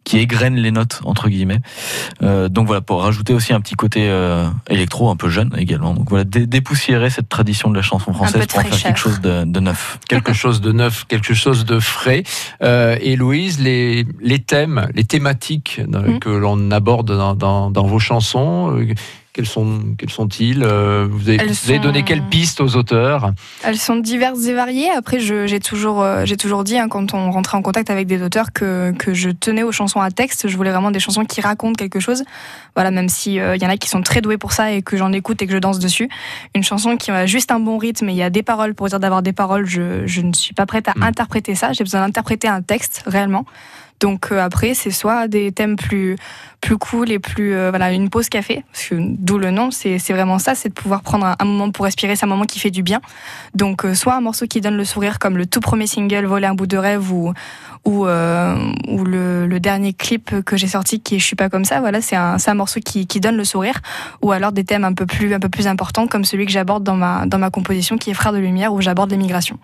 qui 0.03 0.19
égrènent 0.19 0.57
les 0.57 0.69
notes 0.69 1.01
entre 1.03 1.29
guillemets. 1.29 1.61
Euh, 2.21 2.47
donc 2.47 2.67
voilà 2.67 2.81
pour 2.81 3.01
rajouter 3.01 3.33
aussi 3.33 3.53
un 3.53 3.59
petit 3.59 3.73
côté 3.73 4.07
euh, 4.07 4.47
électro 4.69 5.09
un 5.09 5.15
peu 5.15 5.29
jeune 5.29 5.51
également. 5.57 5.95
Donc 5.95 6.09
voilà 6.11 6.23
dé- 6.25 6.45
dépoussiérer 6.45 7.09
cette 7.09 7.27
tradition 7.27 7.71
de 7.71 7.75
la 7.75 7.81
chanson 7.81 8.13
française 8.13 8.45
pour 8.45 8.59
en 8.59 8.61
faire 8.63 8.79
quelque 8.79 8.99
chose 8.99 9.19
de, 9.19 9.45
de 9.45 9.59
neuf. 9.59 9.97
quelque 10.07 10.33
chose 10.33 10.61
de 10.61 10.71
neuf, 10.71 11.05
quelque 11.07 11.33
chose 11.33 11.65
de 11.65 11.79
frais. 11.79 12.21
Euh, 12.61 12.97
et 13.01 13.15
Louise, 13.15 13.59
les, 13.59 14.05
les 14.21 14.37
thèmes, 14.37 14.87
les 14.93 15.05
thématiques 15.05 15.81
dans- 15.87 16.03
Mhm. 16.03 16.19
que 16.19 16.29
l'on 16.29 16.69
aborde 16.69 17.07
dans, 17.17 17.33
dans, 17.33 17.71
dans 17.71 17.87
vos 17.87 17.97
chansons, 17.97 18.77
euh, 18.77 18.93
quels 19.35 19.45
sont 19.45 19.81
quels 19.97 20.09
sont-ils 20.09 20.63
Euh, 20.63 21.07
Vous 21.11 21.27
avez, 21.29 21.79
donné 21.79 22.03
quelles 22.03 22.23
pistes 22.23 22.61
aux 22.61 22.77
auteurs? 22.77 23.33
Elles 23.63 23.77
sont 23.77 23.97
diverses 23.97 24.45
et 24.45 24.53
variées. 24.53 24.89
Après, 24.89 25.19
j'ai 25.19 25.59
toujours, 25.59 26.01
euh, 26.01 26.23
j'ai 26.23 26.37
toujours 26.37 26.63
dit 26.63 26.77
hein, 26.77 26.87
quand 26.87 27.13
on 27.13 27.31
rentrait 27.31 27.57
en 27.57 27.61
contact 27.61 27.89
avec 27.89 28.07
des 28.07 28.21
auteurs 28.23 28.53
que, 28.53 28.93
que 28.97 29.13
je 29.13 29.29
tenais 29.29 29.63
aux 29.63 29.73
chansons 29.73 29.99
à 29.99 30.09
texte. 30.09 30.47
Je 30.47 30.55
voulais 30.55 30.71
vraiment 30.71 30.89
des 30.91 31.01
chansons 31.01 31.25
qui 31.25 31.41
racontent 31.41 31.75
quelque 31.75 31.99
chose. 31.99 32.23
Voilà, 32.75 32.91
même 32.91 33.09
si 33.09 33.35
il 33.35 33.61
y 33.61 33.65
en 33.65 33.69
a 33.69 33.75
qui 33.77 33.89
sont 33.89 34.01
très 34.01 34.21
doués 34.21 34.37
pour 34.37 34.53
ça 34.53 34.71
et 34.71 34.81
que 34.81 34.95
j'en 34.95 35.11
écoute 35.11 35.41
et 35.41 35.47
que 35.47 35.51
je 35.53 35.57
danse 35.57 35.79
dessus. 35.79 36.07
Une 36.55 36.63
chanson 36.63 36.95
qui 36.95 37.11
a 37.11 37.25
juste 37.25 37.51
un 37.51 37.59
bon 37.59 37.77
rythme 37.77 38.07
et 38.07 38.13
il 38.13 38.17
y 38.17 38.23
a 38.23 38.29
des 38.29 38.43
paroles 38.43 38.73
pour 38.73 38.87
dire 38.87 39.01
d'avoir 39.01 39.21
des 39.21 39.33
paroles. 39.33 39.65
Je, 39.65 40.07
je 40.07 40.21
ne 40.21 40.31
suis 40.33 40.53
pas 40.53 40.65
prête 40.65 40.87
à 40.87 40.93
Mm. 40.95 41.03
interpréter 41.03 41.55
ça. 41.55 41.73
J'ai 41.73 41.83
besoin 41.83 41.99
d'interpréter 42.05 42.47
un 42.47 42.61
texte 42.61 43.03
réellement. 43.05 43.45
Donc 44.05 44.31
euh, 44.31 44.37
après, 44.39 44.75
c'est 44.75 44.91
soit 44.91 45.27
des 45.27 45.51
thèmes 45.51 45.77
plus 45.77 46.15
plus 46.61 46.77
cool 46.77 47.11
et 47.11 47.17
plus 47.17 47.55
euh, 47.55 47.71
voilà 47.71 47.91
une 47.91 48.11
pause 48.11 48.29
café, 48.29 48.63
parce 48.71 48.89
que 48.89 48.95
d'où 48.99 49.39
le 49.39 49.49
nom, 49.49 49.71
c'est 49.71 49.97
vraiment 50.09 50.37
ça, 50.37 50.53
c'est 50.53 50.69
de 50.69 50.75
pouvoir 50.75 51.01
prendre 51.01 51.35
un, 51.39 51.45
moment 51.45 51.71
pour 51.71 51.85
respirer, 51.85 52.15
c'est 52.15 52.25
un 52.25 52.29
moment 52.29 52.43
qui 52.43 52.59
fait 52.59 52.69
du 52.69 52.83
bien. 52.83 53.01
Donc 53.55 53.83
euh, 53.83 53.95
soit 53.95 54.13
un 54.13 54.21
morceau 54.21 54.45
qui 54.45 54.61
donne 54.61 54.77
le 54.77 54.85
sourire 54.85 55.17
comme 55.17 55.39
le 55.39 55.47
tout 55.47 55.59
premier 55.59 55.87
single 55.87 56.27
Voler 56.27 56.45
un 56.45 56.53
bout 56.53 56.67
de 56.67 56.77
rêve 56.77 57.11
ou 57.11 57.33
ou, 57.83 58.05
le, 58.05 59.57
dernier 59.59 59.93
clip 59.93 60.43
que 60.45 60.55
j'ai 60.55 60.67
sorti 60.67 60.99
qui 60.99 61.15
est 61.15 61.19
Je 61.19 61.25
suis 61.25 61.35
pas 61.35 61.49
comme 61.49 61.65
ça, 61.65 61.79
voilà, 61.79 61.99
c'est 61.99 62.15
un, 62.15 62.37
un 62.45 62.53
morceau 62.53 62.81
qui, 62.81 63.07
qui 63.07 63.19
donne 63.19 63.37
le 63.37 63.43
sourire 63.43 63.81
ou 64.21 64.31
alors 64.31 64.51
des 64.51 64.65
thèmes 64.65 64.83
un 64.83 64.93
peu 64.93 65.07
plus 65.07 65.33
un 65.33 65.39
peu 65.39 65.49
plus 65.49 65.65
importants 65.65 66.05
comme 66.05 66.25
celui 66.25 66.45
que 66.45 66.51
j'aborde 66.51 66.83
dans 66.83 66.95
ma 66.95 67.25
dans 67.25 67.39
ma 67.39 67.49
composition 67.49 67.97
qui 67.97 68.11
est 68.11 68.13
Frères 68.13 68.33
de 68.33 68.37
lumière 68.37 68.71
où 68.71 68.81
j'aborde 68.81 69.09
l'immigration. 69.09 69.57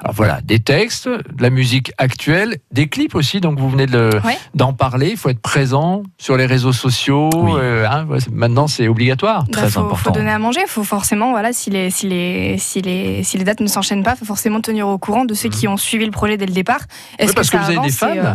Alors 0.00 0.14
voilà, 0.14 0.40
des 0.42 0.58
textes, 0.60 1.08
de 1.08 1.42
la 1.42 1.50
musique 1.50 1.92
actuelle, 1.98 2.58
des 2.72 2.88
clips 2.88 3.14
aussi. 3.14 3.40
Donc 3.40 3.58
vous 3.58 3.68
venez 3.68 3.86
de 3.86 4.10
Ouais. 4.24 4.36
d'en 4.54 4.72
parler. 4.72 5.10
Il 5.10 5.16
faut 5.16 5.28
être 5.28 5.40
présent 5.40 6.02
sur 6.18 6.36
les 6.36 6.46
réseaux 6.46 6.72
sociaux. 6.72 7.30
Oui. 7.34 7.52
euh, 7.58 7.86
hein, 7.88 8.06
maintenant, 8.32 8.66
c'est 8.66 8.88
obligatoire. 8.88 9.46
Très 9.50 9.62
Bah, 9.62 9.68
faut, 9.70 9.80
important. 9.80 9.96
faut 9.96 10.10
donner 10.12 10.30
à 10.30 10.38
manger, 10.38 10.60
faut 10.66 10.84
forcément, 10.84 11.30
voilà, 11.30 11.52
si 11.52 11.70
les, 11.70 11.90
si 11.90 12.08
les, 12.08 12.56
si 12.58 12.80
les, 12.82 13.22
si 13.22 13.38
les 13.38 13.44
dates 13.44 13.60
ne 13.60 13.66
s'enchaînent 13.68 14.02
pas, 14.02 14.16
faut 14.16 14.24
forcément 14.24 14.60
tenir 14.60 14.86
au 14.88 14.98
courant 14.98 15.24
de 15.24 15.34
ceux 15.34 15.48
qui 15.48 15.68
ont 15.68 15.76
suivi 15.76 16.04
le 16.04 16.10
projet 16.12 16.36
dès 16.36 16.46
le 16.46 16.52
départ. 16.52 16.80
Est-ce 17.18 17.28
Oui, 17.30 17.34
parce 17.34 17.50
que, 17.50 17.56
vous 17.56 17.64
avez 17.70 17.78
des 17.80 17.90
fans 17.92 18.12
et, 18.12 18.18
euh, 18.18 18.34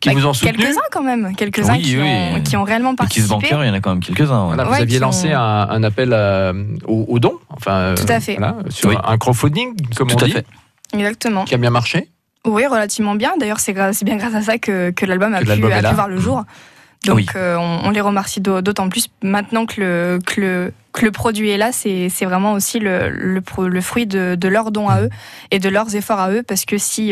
qui 0.00 0.08
bah, 0.08 0.14
vous 0.14 0.26
ont 0.26 0.32
soutenu. 0.32 0.56
Quelques-uns 0.56 0.80
quand 0.90 1.02
même, 1.02 1.34
quelques-uns 1.36 1.74
Oui, 1.74 1.82
qui, 1.82 1.98
oui. 1.98 2.02
Ont, 2.08 2.40
qui 2.40 2.56
ont 2.56 2.62
réellement 2.64 2.90
Les 2.92 3.06
Kiss 3.08 3.26
participé. 3.28 3.50
Banker, 3.50 3.64
il 3.64 3.68
y 3.68 3.70
en 3.70 3.74
a 3.74 3.80
quand 3.80 3.90
même 3.90 4.00
quelques-uns. 4.02 4.40
ouais. 4.42 4.46
Voilà, 4.54 4.64
vous 4.64 4.70
Ouais, 4.72 4.80
aviez 4.80 4.96
qui 4.96 5.00
lancé 5.00 5.34
ont- 5.34 5.38
un, 5.38 5.68
un 5.68 5.82
appel 5.82 6.10
euh, 6.12 6.52
au, 6.86 7.04
au 7.08 7.18
don, 7.18 7.34
enfin, 7.50 7.72
euh, 7.74 7.94
Tout 7.96 8.10
à 8.10 8.20
fait. 8.20 8.36
voilà, 8.36 8.56
sur 8.70 8.88
Oui. 8.90 8.96
un 9.04 9.18
crowdfunding, 9.18 9.74
comme 9.96 10.08
Tout 10.08 10.16
on 10.20 10.26
à 10.26 10.28
fait. 10.28 10.46
Exactement. 10.94 11.44
qui 11.44 11.54
a 11.54 11.58
bien 11.58 11.70
marché. 11.70 12.08
Oui, 12.46 12.66
relativement 12.66 13.14
bien. 13.14 13.32
D'ailleurs, 13.38 13.60
c'est 13.60 13.72
bien 14.02 14.16
grâce 14.16 14.34
à 14.34 14.42
ça 14.42 14.58
que, 14.58 14.90
que 14.90 15.04
l'album 15.06 15.34
a, 15.34 15.40
pu, 15.42 15.50
a 15.72 15.92
voir 15.92 16.08
le 16.08 16.18
jour. 16.18 16.44
Donc 17.06 17.16
Oui. 17.16 17.26
euh, 17.36 17.56
on, 17.56 17.80
on 17.84 17.90
les 17.90 18.00
remercie 18.02 18.40
d'au- 18.42 18.60
d'autant 18.60 18.88
plus 18.90 19.08
maintenant 19.22 19.64
que 19.64 19.80
le, 19.80 20.18
que 20.26 20.38
le, 20.40 20.72
que 20.92 21.04
le 21.04 21.10
produit 21.12 21.48
est 21.48 21.56
là. 21.56 21.70
C'est 21.72 22.08
vraiment 22.26 22.52
aussi 22.52 22.78
le, 22.78 23.08
le, 23.08 23.40
pro- 23.40 23.68
le 23.68 23.80
fruit 23.80 24.06
de, 24.06 24.34
de 24.34 24.48
leurs 24.48 24.70
dons 24.70 24.88
à 24.88 25.00
eux 25.02 25.08
et 25.50 25.58
de 25.58 25.68
leurs 25.70 25.94
efforts 25.96 26.18
à 26.18 26.30
eux. 26.30 26.42
Parce 26.42 26.66
que 26.66 26.76
euh, 26.76 26.78
s'il 26.78 27.06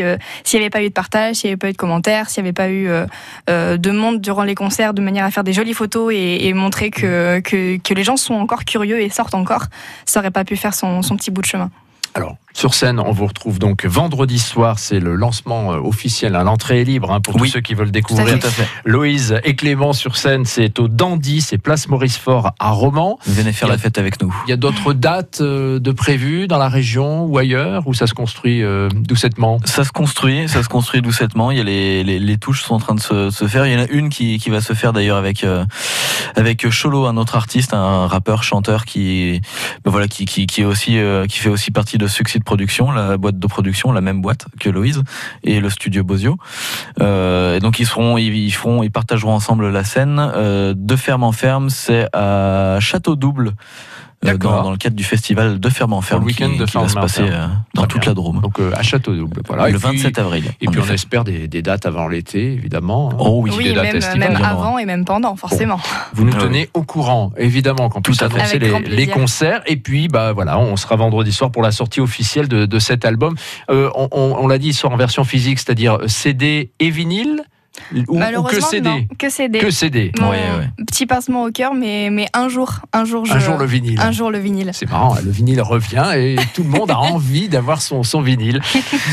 n'y 0.59 0.63
avait 0.63 0.69
pas 0.69 0.83
eu 0.83 0.89
de 0.89 0.93
partage, 0.93 1.37
s'il 1.37 1.47
n'y 1.47 1.53
avait 1.53 1.57
pas 1.57 1.69
eu 1.69 1.73
de 1.73 1.77
commentaires, 1.77 2.29
s'il 2.29 2.43
n'y 2.43 2.49
avait 2.49 2.53
pas 2.53 2.69
eu 2.69 2.87
euh, 2.87 3.05
euh, 3.49 3.77
de 3.77 3.89
monde 3.91 4.21
durant 4.21 4.43
les 4.43 4.53
concerts 4.55 4.93
de 4.93 5.01
manière 5.01 5.25
à 5.25 5.31
faire 5.31 5.43
des 5.43 5.53
jolies 5.53 5.73
photos 5.73 6.11
et, 6.13 6.47
et 6.47 6.53
montrer 6.53 6.91
que, 6.91 7.39
que, 7.39 7.77
que 7.77 7.93
les 7.95 8.03
gens 8.03 8.17
sont 8.17 8.35
encore 8.35 8.65
curieux 8.65 9.01
et 9.01 9.09
sortent 9.09 9.33
encore, 9.35 9.65
ça 10.05 10.19
aurait 10.19 10.29
pas 10.31 10.43
pu 10.43 10.55
faire 10.55 10.75
son, 10.75 11.01
son 11.01 11.15
petit 11.17 11.31
bout 11.31 11.41
de 11.41 11.47
chemin. 11.47 11.71
Alors, 12.15 12.37
sur 12.53 12.73
scène, 12.73 12.99
on 12.99 13.11
vous 13.11 13.27
retrouve 13.27 13.59
donc 13.59 13.85
vendredi 13.85 14.39
soir, 14.39 14.79
c'est 14.79 14.99
le 14.99 15.15
lancement 15.15 15.71
euh, 15.73 15.77
officiel. 15.77 16.35
hein. 16.35 16.43
L'entrée 16.43 16.81
est 16.81 16.83
libre 16.83 17.11
hein, 17.11 17.21
pour 17.21 17.35
Oui. 17.35 17.41
tous 17.43 17.53
ceux 17.53 17.61
qui 17.61 17.75
veulent 17.75 17.91
découvrir. 17.91 18.39
Tout 18.39 18.47
à 18.47 18.49
fait. 18.49 18.67
Loïse 18.83 19.39
et 19.43 19.55
Clément 19.55 19.93
sur 19.93 20.17
scène, 20.17 20.43
c'est 20.45 20.79
au 20.79 20.87
Dandy, 20.87 21.39
c'est 21.41 21.59
place 21.59 21.87
Maurice 21.87 22.17
Fort 22.17 22.51
à 22.59 22.71
Romans. 22.71 23.19
Venez 23.27 23.53
faire 23.53 23.67
la 23.67 23.77
fête 23.77 23.97
avec 23.99 24.21
nous. 24.21 24.35
Il 24.47 24.49
y 24.49 24.53
a 24.53 24.57
d'autres 24.57 24.93
dates 24.93 25.39
euh, 25.41 25.79
de 25.79 25.91
prévues 25.91 26.47
dans 26.47 26.57
la 26.57 26.67
région 26.67 27.25
ou 27.25 27.37
ailleurs 27.37 27.87
où 27.87 27.93
ça 27.93 28.07
se 28.07 28.15
construit 28.15 28.63
euh, 28.63 28.89
doucettement? 28.89 29.59
Ça 29.65 29.83
se 29.83 29.91
construit, 29.91 30.49
ça 30.49 30.63
se 30.63 30.67
construit 30.67 31.01
doucettement. 31.03 31.51
Il 31.51 31.57
y 31.59 31.61
a 31.61 31.63
les, 31.63 32.03
les, 32.03 32.19
les 32.19 32.37
touches 32.37 32.63
sont 32.63 32.73
en 32.75 32.79
train 32.79 32.95
de 32.95 32.99
se, 33.01 33.29
se 33.29 33.47
faire. 33.47 33.67
Il 33.67 33.73
y 33.73 33.75
en 33.75 33.83
a 33.83 33.87
une 33.87 34.09
qui, 34.09 34.39
qui 34.39 34.49
va 34.49 34.61
se 34.61 34.73
faire 34.73 34.91
d'ailleurs 34.93 35.17
avec 35.17 35.43
euh, 35.43 35.63
avec 36.35 36.67
Cholo, 36.71 37.05
un 37.05 37.15
autre 37.17 37.35
artiste, 37.35 37.73
un 37.75 38.07
rappeur 38.07 38.41
chanteur 38.43 38.85
qui 38.85 39.39
ben 39.85 39.91
voilà 39.91 40.07
qui, 40.07 40.25
qui, 40.25 40.47
qui 40.47 40.61
est 40.61 40.65
aussi 40.65 40.97
euh, 40.97 41.27
qui 41.27 41.37
fait 41.37 41.49
aussi 41.49 41.69
partie 41.69 41.98
de 41.99 42.07
Succès 42.07 42.39
de 42.39 42.43
Production, 42.43 42.89
la 42.89 43.17
boîte 43.17 43.37
de 43.37 43.47
production, 43.47 43.91
la 43.91 44.01
même 44.01 44.21
boîte 44.21 44.47
que 44.59 44.69
Loïse 44.69 45.03
et 45.43 45.59
le 45.59 45.69
studio 45.69 46.03
Bosio. 46.03 46.37
Euh, 46.99 47.57
et 47.57 47.59
donc 47.59 47.79
ils 47.79 47.85
seront 47.85 48.17
ils, 48.17 48.33
ils 48.33 48.51
feront 48.51 48.81
ils 48.81 48.91
partageront 48.91 49.33
ensemble 49.33 49.69
la 49.69 49.83
scène 49.83 50.17
euh, 50.19 50.73
de 50.75 50.95
ferme 50.95 51.23
en 51.23 51.31
ferme. 51.31 51.69
C'est 51.69 52.07
à 52.13 52.79
Château 52.79 53.15
Double. 53.15 53.53
Euh, 54.25 54.31
D'accord. 54.31 54.51
Dans, 54.57 54.63
dans 54.63 54.71
le 54.71 54.77
cadre 54.77 54.95
du 54.97 55.03
festival 55.05 55.59
de 55.61 55.69
ferme 55.69 55.93
en 55.93 56.01
ferme 56.01 56.21
le 56.21 56.27
week-end 56.27 56.49
qui, 56.49 56.57
de 56.57 56.65
qui 56.65 56.71
Ferme 56.71 56.83
va 56.83 56.89
se 56.89 56.95
passer 56.95 57.21
euh, 57.23 57.47
dans 57.73 57.85
toute 57.87 58.01
bien. 58.01 58.09
la 58.11 58.13
Drôme. 58.15 58.41
Donc 58.41 58.59
euh, 58.59 58.71
à 58.75 58.83
Château 58.83 59.15
Double. 59.15 59.41
Voilà. 59.47 59.63
le 59.69 59.75
Et 59.75 59.79
puis- 59.79 59.81
27 59.97 60.19
avril. 60.19 60.43
Et 60.59 60.67
puis 60.67 60.81
on 60.81 60.93
espère 60.93 61.23
des, 61.23 61.47
des 61.47 61.61
dates 61.61 61.85
avant 61.85 62.07
l'été, 62.09 62.51
évidemment. 62.51 63.11
hein. 63.13 63.17
Oh 63.19 63.39
oui, 63.41 63.51
Oui, 63.57 63.63
des 63.65 63.73
dates 63.73 63.83
même, 63.85 63.95
estivales, 63.95 64.33
même 64.33 64.43
avant 64.43 64.77
et 64.77 64.85
même 64.85 65.05
pendant, 65.05 65.35
forcément. 65.37 65.79
Vous 66.13 66.25
nous 66.25 66.33
Ah 66.35 66.41
tenez 66.41 66.69
au 66.73 66.83
courant, 66.83 67.31
évidemment, 67.37 67.87
qu'on 67.89 68.01
puisse 68.01 68.21
annoncer 68.21 68.59
les, 68.59 69.07
concerts. 69.07 69.61
Et 69.67 69.77
puis, 69.77 70.09
bah 70.09 70.33
voilà, 70.33 70.59
on 70.59 70.75
sera 70.75 70.97
vendredi 70.97 71.31
soir 71.31 71.49
pour 71.51 71.61
la 71.61 71.71
sortie 71.71 72.01
officielle 72.01 72.47
de, 72.49 72.65
de 72.65 72.79
cet 72.79 73.05
album. 73.05 73.35
Euh, 73.69 73.89
on 73.95 74.09
on- 74.11 74.35
on 74.39 74.47
l'a 74.47 74.57
dit, 74.57 74.67
il 74.69 74.73
sort 74.73 74.91
en 74.91 74.97
version 74.97 75.23
physique, 75.23 75.59
c'est-à-dire 75.59 75.97
CD 76.07 76.71
et 76.79 76.89
vinyle 76.89 77.43
ou, 77.93 77.99
ou 77.99 78.13
que 78.13 78.19
Malheureusement, 78.19 78.67
CD 78.67 78.89
non, 78.89 79.05
que 79.17 79.29
CD. 79.29 79.59
Que 79.59 79.69
CD. 79.71 80.11
Mon 80.19 80.29
Ouais, 80.31 80.37
ouais. 80.37 80.85
Petit 80.85 81.05
pincement 81.05 81.43
au 81.43 81.51
cœur, 81.51 81.73
mais, 81.73 82.09
mais 82.11 82.27
un 82.33 82.49
jour, 82.49 82.79
un 82.93 83.05
jour, 83.05 83.25
je, 83.25 83.33
Un 83.33 83.39
jour 83.39 83.57
le 83.57 83.65
vinyle. 83.65 83.99
un 83.99 84.11
jour 84.11 84.31
le 84.31 84.39
vinyle. 84.39 84.71
C'est 84.73 84.89
marrant, 84.89 85.15
hein, 85.15 85.19
le 85.23 85.31
vinyle 85.31 85.61
revient 85.61 86.11
et 86.15 86.35
tout 86.53 86.63
le 86.63 86.69
monde 86.69 86.91
a 86.91 86.97
envie 86.99 87.47
d'avoir 87.49 87.81
son, 87.81 88.03
son 88.03 88.21
vinyle. 88.21 88.59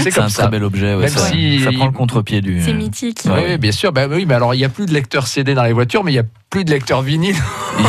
C'est 0.02 0.10
comme 0.10 0.24
un 0.24 0.28
ça. 0.28 0.42
très 0.42 0.50
bel 0.50 0.64
objet. 0.64 0.94
ouais, 0.94 1.02
Même 1.02 1.08
ça, 1.08 1.28
si- 1.30 1.60
ça 1.60 1.72
prend 1.72 1.86
le 1.86 1.92
contre-pied 1.92 2.40
du. 2.40 2.60
C'est 2.62 2.72
mythique. 2.72 3.20
Oui, 3.26 3.30
Ouais. 3.32 3.58
bien 3.58 3.72
sûr. 3.72 3.92
Bah 3.92 4.06
oui, 4.10 4.24
mais 4.26 4.34
alors 4.34 4.54
il 4.54 4.58
n'y 4.58 4.64
a 4.64 4.68
plus 4.68 4.86
de 4.86 4.92
lecteur 4.92 5.26
CD 5.26 5.54
dans 5.54 5.64
les 5.64 5.72
voitures, 5.72 6.02
mais 6.04 6.12
il 6.12 6.14
n'y 6.16 6.20
a 6.20 6.24
plus 6.56 6.64
de 6.64 6.70
lecteur 6.70 7.02
vinyle. 7.02 7.36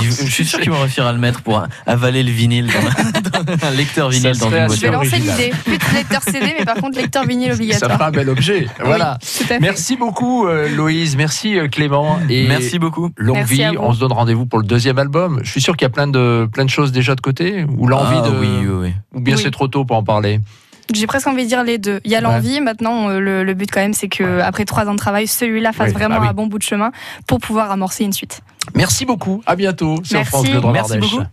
Je 0.04 0.10
je 0.12 0.30
suis 0.30 0.46
sûr 0.46 0.60
qu'ils 0.60 0.72
vont 0.72 0.82
réussir 0.82 1.06
à 1.06 1.14
le 1.14 1.20
mettre 1.20 1.42
pour 1.42 1.64
avaler 1.86 2.22
le 2.22 2.32
vinyle, 2.32 2.68
dans, 2.68 3.44
dans 3.44 3.66
un 3.66 3.72
lecteur 3.72 4.10
vinyle 4.10 4.36
Ça 4.36 4.42
dans 4.44 4.52
une 4.52 4.58
assez 4.58 4.76
Je 4.76 4.82
vais 4.82 4.90
voiture. 4.90 5.04
lancer 5.04 5.20
l'idée. 5.20 5.54
Plus 5.64 5.78
de 5.78 5.94
lecteur 5.96 6.22
CD, 6.22 6.54
mais 6.60 6.66
par 6.66 6.76
contre 6.76 6.98
lecteur 7.00 7.24
vinyle 7.26 7.48
Ça 7.50 7.54
obligatoire. 7.56 7.92
fera 7.94 8.08
un 8.08 8.12
bel 8.12 8.28
objet. 8.30 8.68
Voilà. 8.84 9.18
Oui. 9.50 9.56
Merci 9.62 9.96
beaucoup 9.96 10.48
euh, 10.48 10.68
Loïse, 10.68 11.16
merci 11.16 11.58
euh, 11.58 11.70
Clément 11.70 12.20
et 12.30 12.46
Merci 12.50 12.78
beaucoup. 12.78 13.10
longue 13.16 13.38
Merci 13.38 13.54
vie. 13.56 13.78
On 13.80 13.94
se 13.94 14.00
donne 14.02 14.12
rendez-vous 14.12 14.46
pour 14.46 14.60
le 14.60 14.66
deuxième 14.66 14.98
album. 15.00 15.40
Je 15.44 15.50
suis 15.50 15.62
sûr 15.62 15.78
qu'il 15.78 15.86
y 15.86 15.90
a 15.90 15.90
plein 15.90 16.08
de 16.08 16.50
plein 16.52 16.66
de 16.66 16.70
choses 16.70 16.92
déjà 16.92 17.16
de 17.16 17.22
côté 17.22 17.66
ou 17.78 17.88
l'envie 17.88 18.18
Ah 18.22 18.30
de 18.30 18.36
oui, 18.38 18.48
oui, 18.60 18.68
oui. 18.68 18.94
ou 19.14 19.22
bien 19.22 19.36
Oui. 19.38 19.42
c'est 19.42 19.52
trop 19.52 19.70
tôt 19.70 19.86
pour 19.86 19.96
en 19.96 20.04
parler. 20.04 20.42
J'ai 20.94 21.08
presque 21.08 21.28
envie 21.28 21.44
de 21.44 21.48
dire 21.50 21.64
les 21.64 21.78
deux. 21.78 22.00
Il 22.06 22.12
y 22.12 22.16
a 22.16 22.20
Ouais. 22.20 22.24
l'envie, 22.24 22.62
maintenant 22.62 23.10
euh, 23.10 23.20
le, 23.20 23.44
le 23.44 23.54
but 23.54 23.70
quand 23.72 23.82
même 23.82 23.94
c'est 23.94 24.08
que 24.08 24.40
après 24.42 24.66
trois 24.66 24.86
ans 24.88 24.94
de 24.94 24.98
travail, 25.00 25.28
celui-là 25.28 25.74
fasse 25.74 25.90
Oui, 25.90 25.94
vraiment 25.94 26.20
oui. 26.20 26.28
un 26.28 26.34
bon 26.34 26.48
bout 26.48 26.58
de 26.58 26.64
chemin 26.64 26.92
pour 27.28 27.40
pouvoir 27.40 27.72
amorcer 27.72 28.04
une 28.04 28.14
suite. 28.14 28.42
Merci 28.76 29.06
beaucoup. 29.06 29.42
À 29.46 29.56
bientôt 29.56 29.96
sur 30.04 30.18
Merci. 30.18 30.30
France 30.30 30.50
Bleu 30.50 30.60
Drôme 30.62 30.74
Merci 30.74 30.98
beaucoup. 30.98 31.24